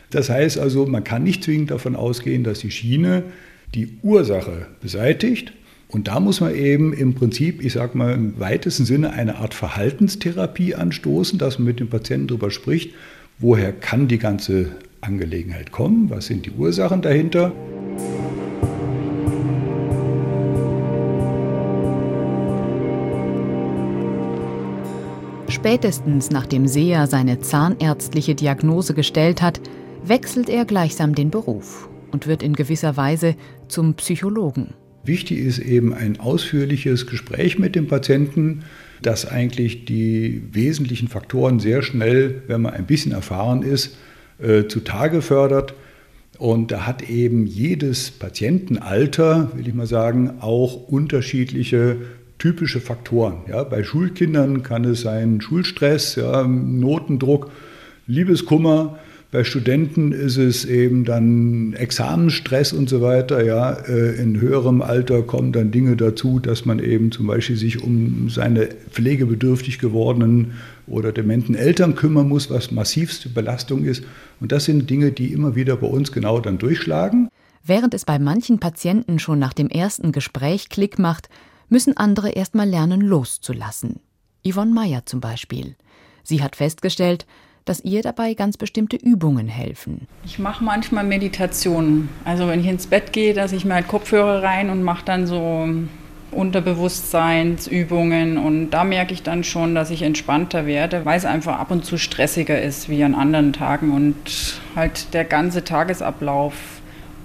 Das 0.09 0.29
heißt 0.29 0.57
also, 0.57 0.85
man 0.85 1.03
kann 1.03 1.23
nicht 1.23 1.43
zwingend 1.43 1.71
davon 1.71 1.95
ausgehen, 1.95 2.43
dass 2.43 2.59
die 2.59 2.71
Schiene 2.71 3.23
die 3.75 3.97
Ursache 4.01 4.67
beseitigt. 4.81 5.53
Und 5.89 6.07
da 6.07 6.19
muss 6.19 6.41
man 6.41 6.53
eben 6.53 6.93
im 6.93 7.13
Prinzip, 7.13 7.63
ich 7.63 7.73
sage 7.73 7.97
mal 7.97 8.13
im 8.13 8.39
weitesten 8.39 8.85
Sinne, 8.85 9.11
eine 9.11 9.37
Art 9.37 9.53
Verhaltenstherapie 9.53 10.75
anstoßen, 10.75 11.39
dass 11.39 11.59
man 11.59 11.67
mit 11.67 11.79
dem 11.79 11.89
Patienten 11.89 12.27
darüber 12.27 12.51
spricht, 12.51 12.93
woher 13.39 13.71
kann 13.71 14.07
die 14.07 14.17
ganze 14.17 14.71
Angelegenheit 14.99 15.71
kommen, 15.71 16.09
was 16.09 16.25
sind 16.25 16.45
die 16.45 16.51
Ursachen 16.51 17.01
dahinter. 17.01 17.53
Spätestens 25.67 26.31
nachdem 26.31 26.65
Seher 26.65 27.07
seine 27.07 27.41
zahnärztliche 27.41 28.35
Diagnose 28.35 28.93
gestellt 28.93 29.41
hat, 29.41 29.59
wechselt 30.01 30.47
er 30.47 30.63
gleichsam 30.63 31.13
den 31.13 31.29
Beruf 31.29 31.89
und 32.09 32.25
wird 32.25 32.41
in 32.41 32.53
gewisser 32.53 32.95
Weise 32.95 33.35
zum 33.67 33.95
Psychologen. 33.95 34.75
Wichtig 35.03 35.39
ist 35.39 35.59
eben 35.59 35.93
ein 35.93 36.21
ausführliches 36.21 37.05
Gespräch 37.05 37.59
mit 37.59 37.75
dem 37.75 37.87
Patienten, 37.87 38.63
das 39.01 39.25
eigentlich 39.25 39.83
die 39.83 40.41
wesentlichen 40.53 41.09
Faktoren 41.09 41.59
sehr 41.59 41.81
schnell, 41.81 42.43
wenn 42.47 42.61
man 42.61 42.73
ein 42.73 42.85
bisschen 42.85 43.11
erfahren 43.11 43.61
ist, 43.61 43.97
äh, 44.41 44.67
zutage 44.69 45.21
fördert. 45.21 45.73
Und 46.37 46.71
da 46.71 46.87
hat 46.87 47.09
eben 47.09 47.45
jedes 47.45 48.11
Patientenalter, 48.11 49.51
will 49.53 49.67
ich 49.67 49.73
mal 49.73 49.85
sagen, 49.85 50.35
auch 50.39 50.87
unterschiedliche 50.87 51.97
typische 52.39 52.79
Faktoren. 52.79 53.37
Ja, 53.47 53.63
bei 53.63 53.83
Schulkindern 53.83 54.63
kann 54.63 54.85
es 54.85 55.01
sein 55.01 55.41
Schulstress, 55.41 56.15
ja, 56.15 56.47
Notendruck, 56.47 57.51
Liebeskummer. 58.05 58.97
Bei 59.29 59.43
Studenten 59.43 60.13
ist 60.13 60.37
es 60.37 60.63
eben 60.63 61.03
dann 61.03 61.73
Examenstress 61.73 62.71
und 62.71 62.87
so 62.87 63.01
weiter. 63.01 63.43
Ja, 63.43 63.73
äh, 63.73 64.15
in 64.21 64.39
höherem 64.39 64.81
Alter 64.81 65.21
kommen 65.21 65.51
dann 65.51 65.71
Dinge 65.71 65.97
dazu, 65.97 66.39
dass 66.39 66.65
man 66.65 66.79
eben 66.79 67.11
zum 67.11 67.27
Beispiel 67.27 67.57
sich 67.57 67.83
um 67.83 68.29
seine 68.29 68.69
pflegebedürftig 68.89 69.79
gewordenen 69.79 70.53
oder 70.87 71.11
dementen 71.11 71.55
Eltern 71.55 71.95
kümmern 71.95 72.29
muss, 72.29 72.49
was 72.49 72.71
massivste 72.71 73.27
Belastung 73.27 73.83
ist. 73.83 74.05
Und 74.39 74.53
das 74.53 74.63
sind 74.63 74.89
Dinge, 74.89 75.11
die 75.11 75.33
immer 75.33 75.55
wieder 75.55 75.75
bei 75.75 75.87
uns 75.87 76.13
genau 76.13 76.39
dann 76.39 76.57
durchschlagen. 76.57 77.27
Während 77.65 77.93
es 77.93 78.05
bei 78.05 78.17
manchen 78.17 78.59
Patienten 78.59 79.19
schon 79.19 79.39
nach 79.39 79.51
dem 79.51 79.67
ersten 79.67 80.13
Gespräch 80.13 80.69
Klick 80.69 80.99
macht, 80.99 81.27
müssen 81.69 81.97
andere 81.97 82.29
erst 82.29 82.55
mal 82.55 82.67
lernen 82.67 83.01
loszulassen. 83.01 83.99
Yvonne 84.45 84.73
Meyer 84.73 85.05
zum 85.05 85.19
Beispiel. 85.19 85.75
Sie 86.23 86.41
hat 86.41 86.55
festgestellt, 86.55 87.25
dass 87.65 87.81
ihr 87.81 88.01
dabei 88.01 88.33
ganz 88.33 88.57
bestimmte 88.57 88.95
Übungen 88.95 89.47
helfen. 89.47 90.07
Ich 90.25 90.39
mache 90.39 90.63
manchmal 90.63 91.03
Meditationen. 91.03 92.09
Also 92.23 92.47
wenn 92.47 92.61
ich 92.61 92.67
ins 92.67 92.87
Bett 92.87 93.11
gehe, 93.11 93.33
dass 93.33 93.51
ich 93.51 93.65
mir 93.65 93.75
halt 93.75 93.87
Kopfhörer 93.87 94.41
rein 94.41 94.69
und 94.69 94.83
mache 94.83 95.05
dann 95.05 95.27
so 95.27 95.67
Unterbewusstseinsübungen 96.31 98.37
und 98.37 98.71
da 98.71 98.83
merke 98.83 99.13
ich 99.13 99.23
dann 99.23 99.43
schon, 99.43 99.75
dass 99.75 99.89
ich 99.89 100.01
entspannter 100.01 100.65
werde, 100.65 101.05
weil 101.05 101.17
es 101.17 101.25
einfach 101.25 101.59
ab 101.59 101.71
und 101.71 101.85
zu 101.85 101.97
stressiger 101.97 102.61
ist 102.61 102.89
wie 102.89 103.03
an 103.03 103.15
anderen 103.15 103.53
Tagen 103.53 103.93
und 103.93 104.15
halt 104.75 105.13
der 105.13 105.25
ganze 105.25 105.63
Tagesablauf 105.63 106.76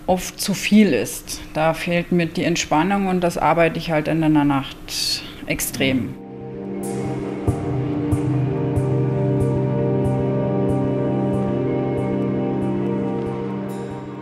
oft 0.07 0.41
zu 0.41 0.55
viel 0.55 0.93
ist. 0.93 1.41
Da 1.55 1.75
fehlt 1.75 2.13
mir 2.13 2.27
die 2.27 2.45
Entspannung 2.45 3.09
und 3.09 3.21
das 3.21 3.39
arbeite 3.39 3.79
ich 3.79 3.91
halt 3.91 4.09
in 4.09 4.21
der 4.21 4.31
Nacht 4.31 5.23
extrem. 5.47 6.15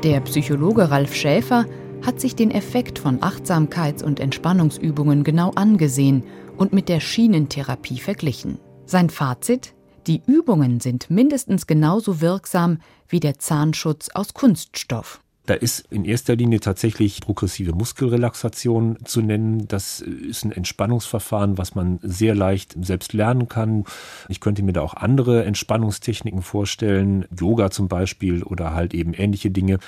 Der 0.03 0.21
Psychologe 0.21 0.91
Ralf 0.91 1.15
Schäfer 1.15 1.67
hat 2.03 2.21
sich 2.21 2.35
den 2.35 2.51
Effekt 2.51 2.99
von 2.99 3.21
Achtsamkeits- 3.21 4.03
und 4.03 4.19
Entspannungsübungen 4.19 5.25
genau 5.25 5.51
angesehen 5.51 6.25
und 6.57 6.73
mit 6.73 6.89
der 6.89 7.01
Schienentherapie 7.01 7.99
verglichen. 7.99 8.59
Sein 8.87 9.11
Fazit? 9.11 9.75
Die 10.07 10.23
Übungen 10.27 10.81
sind 10.81 11.11
mindestens 11.11 11.67
genauso 11.67 12.23
wirksam 12.23 12.79
wie 13.09 13.21
der 13.21 13.39
Zahnschutz 13.39 14.09
aus 14.15 14.33
Kunststoff. 14.33 15.20
Da 15.47 15.55
ist 15.55 15.87
in 15.91 16.05
erster 16.05 16.37
Linie 16.37 16.61
tatsächlich 16.61 17.21
progressive 17.21 17.73
Muskelrelaxation 17.73 18.99
zu 19.05 19.23
nennen. 19.23 19.67
Das 19.69 20.01
ist 20.01 20.45
ein 20.45 20.53
Entspannungsverfahren, 20.53 21.59
was 21.59 21.75
man 21.75 21.99
sehr 22.03 22.35
leicht 22.35 22.77
selbst 22.81 23.13
lernen 23.15 23.49
kann. 23.49 23.85
Ich 24.29 24.41
könnte 24.41 24.63
mir 24.63 24.73
da 24.73 24.83
auch 24.83 24.95
andere 24.95 25.45
Entspannungstechniken 25.45 26.43
vorstellen, 26.43 27.27
Yoga 27.37 27.71
zum 27.71 27.89
Beispiel 27.89 28.43
oder 28.43 28.75
halt 28.75 28.95
eben 28.95 29.15
ähnliche 29.15 29.51
Dinge. 29.51 29.79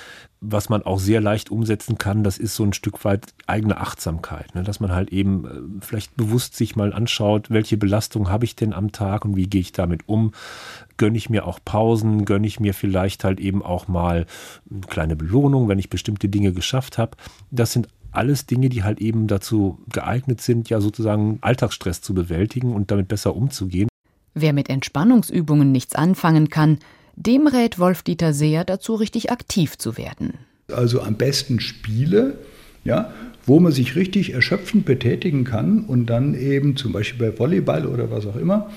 Was 0.44 0.68
man 0.68 0.83
auch 0.83 0.98
sehr 0.98 1.20
leicht 1.20 1.50
umsetzen 1.50 1.98
kann, 1.98 2.24
das 2.24 2.37
ist 2.37 2.57
so 2.57 2.64
ein 2.64 2.72
Stück 2.72 3.05
weit 3.05 3.33
eigene 3.46 3.78
Achtsamkeit, 3.78 4.52
ne? 4.57 4.64
dass 4.64 4.81
man 4.81 4.90
halt 4.90 5.11
eben 5.11 5.44
äh, 5.46 5.81
vielleicht 5.81 6.16
bewusst 6.16 6.57
sich 6.57 6.74
mal 6.74 6.92
anschaut, 6.92 7.48
welche 7.48 7.76
Belastung 7.76 8.28
habe 8.28 8.44
ich 8.44 8.57
denn 8.57 8.72
am 8.72 8.90
Tag 8.90 9.24
und 9.24 9.37
wie 9.37 9.46
gehe 9.46 9.61
ich 9.61 9.70
damit 9.70 10.09
um. 10.09 10.33
Gönne 10.96 11.16
ich 11.16 11.31
mir 11.31 11.46
auch 11.46 11.61
Pausen, 11.64 12.24
gönne 12.24 12.48
ich 12.48 12.59
mir 12.59 12.74
vielleicht 12.74 13.22
halt 13.22 13.38
eben 13.38 13.62
auch 13.62 13.87
mal 13.87 14.26
eine 14.68 14.81
kleine 14.81 15.16
Belohnung, 15.16 15.68
wenn 15.68 15.78
ich 15.78 15.90
bestimmte 15.90 16.28
Dinge 16.28 16.52
geschafft 16.52 16.98
habe. 16.98 17.16
Das 17.52 17.72
sind 17.72 17.87
alles 18.11 18.44
Dinge, 18.46 18.68
die 18.68 18.83
halt 18.83 19.00
eben 19.00 19.28
dazu 19.28 19.78
geeignet 19.90 20.40
sind, 20.40 20.68
ja 20.68 20.81
sozusagen 20.81 21.38
Alltagsstress 21.40 22.02
zu 22.02 22.14
bewältigen 22.14 22.74
und 22.74 22.90
damit 22.90 23.07
besser 23.07 23.37
umzugehen. 23.37 23.88
Wer 24.35 24.52
mit 24.52 24.68
Entspannungsübungen 24.68 25.70
nichts 25.70 25.94
anfangen 25.94 26.48
kann, 26.48 26.78
dem 27.16 27.46
rät 27.46 27.79
Wolf-Dieter 27.79 28.33
Seer 28.33 28.64
dazu, 28.64 28.94
richtig 28.94 29.31
aktiv 29.31 29.79
zu 29.79 29.96
werden. 29.96 30.35
Also 30.72 31.03
am 31.03 31.16
besten 31.16 31.61
Spiele, 31.61 32.38
ja, 32.85 33.12
wo 33.44 33.61
man 33.61 33.72
sich 33.72 33.96
richtig 33.96 34.33
erschöpfend 34.33 34.85
betätigen 34.85 35.44
kann 35.44 35.85
und 35.85 36.07
dann 36.07 36.35
eben 36.35 36.77
zum 36.77 36.92
Beispiel 36.92 37.31
bei 37.31 37.38
Volleyball 37.38 37.87
oder 37.87 38.11
was 38.11 38.27
auch 38.27 38.37
immer 38.37 38.70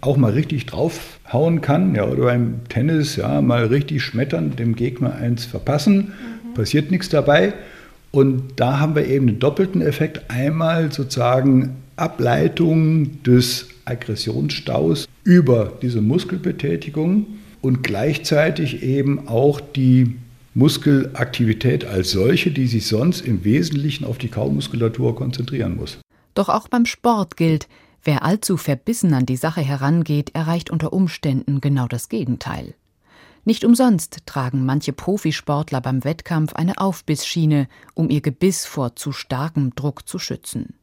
auch 0.00 0.16
mal 0.16 0.32
richtig 0.32 0.66
draufhauen 0.66 1.60
kann, 1.60 1.94
ja, 1.94 2.04
oder 2.04 2.24
beim 2.24 2.60
Tennis, 2.68 3.16
ja, 3.16 3.40
mal 3.40 3.66
richtig 3.66 4.02
schmettern, 4.02 4.56
dem 4.56 4.74
Gegner 4.74 5.14
eins 5.14 5.44
verpassen, 5.44 6.12
mhm. 6.48 6.54
passiert 6.54 6.90
nichts 6.90 7.08
dabei. 7.08 7.52
Und 8.10 8.54
da 8.56 8.80
haben 8.80 8.94
wir 8.94 9.06
eben 9.06 9.28
einen 9.28 9.38
doppelten 9.38 9.82
Effekt. 9.82 10.22
Einmal 10.28 10.90
sozusagen 10.90 11.76
Ableitung 11.96 13.22
des 13.22 13.68
Aggressionsstaus 13.84 15.06
über 15.22 15.72
diese 15.82 16.00
Muskelbetätigung 16.00 17.26
und 17.62 17.82
gleichzeitig 17.82 18.82
eben 18.82 19.28
auch 19.28 19.60
die 19.60 20.16
Muskelaktivität 20.54 21.84
als 21.84 22.10
solche, 22.10 22.50
die 22.50 22.66
sich 22.66 22.86
sonst 22.86 23.20
im 23.20 23.44
Wesentlichen 23.44 24.04
auf 24.04 24.18
die 24.18 24.28
Kaumuskulatur 24.28 25.14
konzentrieren 25.14 25.76
muss. 25.76 25.98
Doch 26.34 26.48
auch 26.48 26.68
beim 26.68 26.86
Sport 26.86 27.36
gilt, 27.36 27.68
wer 28.02 28.24
allzu 28.24 28.56
verbissen 28.56 29.14
an 29.14 29.26
die 29.26 29.36
Sache 29.36 29.60
herangeht, 29.60 30.34
erreicht 30.34 30.70
unter 30.70 30.92
Umständen 30.92 31.60
genau 31.60 31.86
das 31.86 32.08
Gegenteil. 32.08 32.74
Nicht 33.44 33.64
umsonst 33.64 34.18
tragen 34.26 34.66
manche 34.66 34.92
Profisportler 34.92 35.80
beim 35.80 36.04
Wettkampf 36.04 36.52
eine 36.54 36.78
Aufbissschiene, 36.78 37.68
um 37.94 38.10
ihr 38.10 38.20
Gebiss 38.20 38.66
vor 38.66 38.96
zu 38.96 39.12
starkem 39.12 39.74
Druck 39.74 40.06
zu 40.06 40.18
schützen. 40.18 40.74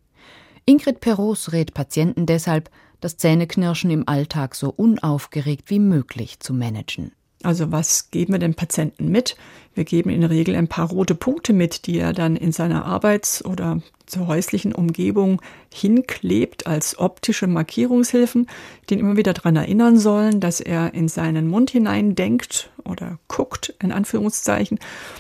Ingrid 0.66 1.00
Perros 1.00 1.54
rät 1.54 1.74
Patienten 1.74 2.26
deshalb, 2.26 2.70
das 3.02 3.18
Zähneknirschen 3.18 3.92
im 3.92 4.08
Alltag 4.08 4.56
so 4.56 4.70
unaufgeregt 4.70 5.70
wie 5.70 5.80
möglich 5.80 6.40
zu 6.40 6.54
managen. 6.54 7.12
Also 7.44 7.72
was 7.72 8.10
geben 8.10 8.34
wir 8.34 8.40
dem 8.40 8.56
Patienten 8.56 9.10
mit? 9.10 9.36
Wir 9.76 9.84
geben 9.84 10.10
in 10.10 10.22
der 10.22 10.32
Regel 10.32 10.56
ein 10.56 10.68
paar 10.68 10.90
rote 10.90 11.14
Punkte 11.14 11.54
mit, 11.54 11.86
die 11.86 12.00
er 12.00 12.12
dann 12.12 12.36
in 12.36 12.52
seiner 12.52 12.86
Arbeits- 12.86 13.46
oder 13.46 13.80
zur 14.08 14.26
häuslichen 14.26 14.74
Umgebung 14.74 15.40
hinklebt 15.72 16.66
als 16.66 16.98
optische 16.98 17.46
Markierungshilfen, 17.46 18.48
die 18.90 18.96
ihn 18.96 19.02
immer 19.02 19.18
wieder 19.18 19.34
daran 19.34 19.56
erinnern 19.56 20.00
sollen, 20.00 20.40
dass 20.40 20.62
er 20.62 20.96
in 20.96 21.08
seinen 21.10 21.48
Mund 21.48 21.70
hinein 21.70 22.16
denkt 22.16 22.72
oder 22.86 23.20
guckt, 23.28 23.76
in 23.80 23.92
Anführungszeichen, 23.92 24.80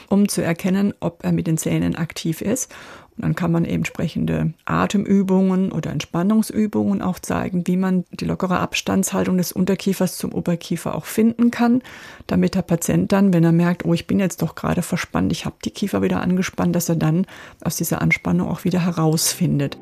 um 0.10 0.28
zu 0.28 0.42
erkennen, 0.42 0.96
ob 1.00 1.24
er 1.24 1.34
mit 1.34 1.46
den 1.46 1.60
Zähnen 1.60 1.96
aktiv 1.96 2.42
ist. 2.42 2.74
Dann 3.18 3.36
kann 3.36 3.52
man 3.52 3.66
eben 3.66 3.78
entsprechende 3.88 4.54
Atemübungen 4.66 5.72
oder 5.72 5.92
Entspannungsübungen 5.92 7.02
auch 7.02 7.20
zeigen, 7.20 7.66
wie 7.66 7.78
man 7.78 8.06
die 8.12 8.26
lockere 8.26 8.60
Abstandshaltung 8.60 9.38
des 9.38 9.52
Unterkiefers 9.52 10.18
zum 10.18 10.34
Oberkiefer 10.34 10.94
auch 10.94 11.06
finden 11.06 11.50
kann, 11.50 11.82
damit 12.28 12.56
der 12.56 12.62
Patient 12.62 13.12
dann, 13.12 13.34
wenn 13.34 13.44
er 13.44 13.52
merkt, 13.52 13.86
oh, 13.86 13.94
ich 13.94 14.08
bin 14.08 14.20
jetzt 14.20 14.42
doch 14.42 14.56
gerade 14.56 14.82
verspannt, 14.82 15.32
ich 15.32 15.46
habe 15.46 15.56
die 15.64 15.72
Kiefer 15.72 16.02
wieder 16.02 16.22
angespannt, 16.22 16.76
dass 16.76 16.90
er 16.90 16.96
dann 16.96 17.26
aus 17.64 17.78
dieser 17.78 18.02
Anspannung 18.02 18.50
auch 18.50 18.66
wieder 18.66 18.84
herausfindet. 18.84 19.78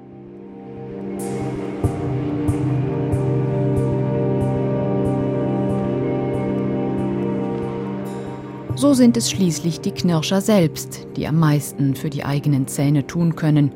So 8.86 8.94
sind 8.94 9.18
es 9.18 9.32
schließlich 9.32 9.82
die 9.82 9.94
Knirscher 9.94 10.42
selbst, 10.42 11.08
die 11.16 11.26
am 11.26 11.40
meisten 11.40 11.96
für 11.96 12.12
die 12.12 12.24
eigenen 12.24 12.68
Zähne 12.68 13.08
tun 13.08 13.36
können, 13.36 13.72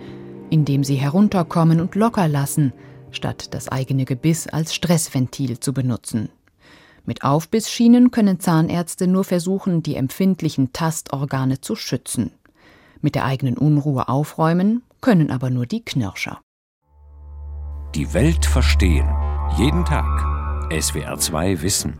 indem 0.52 0.84
sie 0.84 0.98
herunterkommen 0.98 1.82
und 1.82 1.96
locker 1.96 2.28
lassen, 2.28 2.74
statt 3.10 3.56
das 3.56 3.70
eigene 3.70 4.06
Gebiss 4.06 4.46
als 4.46 4.76
Stressventil 4.76 5.60
zu 5.60 5.74
benutzen. 5.74 6.30
Mit 7.06 7.24
Aufbissschienen 7.24 8.12
können 8.12 8.40
Zahnärzte 8.40 9.08
nur 9.08 9.24
versuchen, 9.24 9.82
die 9.82 9.96
empfindlichen 9.96 10.74
Tastorgane 10.74 11.60
zu 11.60 11.76
schützen. 11.76 12.30
Mit 13.02 13.16
der 13.16 13.26
eigenen 13.26 13.58
Unruhe 13.58 14.10
aufräumen 14.10 14.84
können 15.02 15.32
aber 15.32 15.50
nur 15.50 15.66
die 15.66 15.84
Knirscher. 15.84 16.40
Die 17.96 18.14
Welt 18.14 18.46
verstehen. 18.46 19.10
Jeden 19.58 19.86
Tag. 19.86 20.70
SWR 20.72 21.18
2 21.18 21.64
Wissen. 21.64 22.00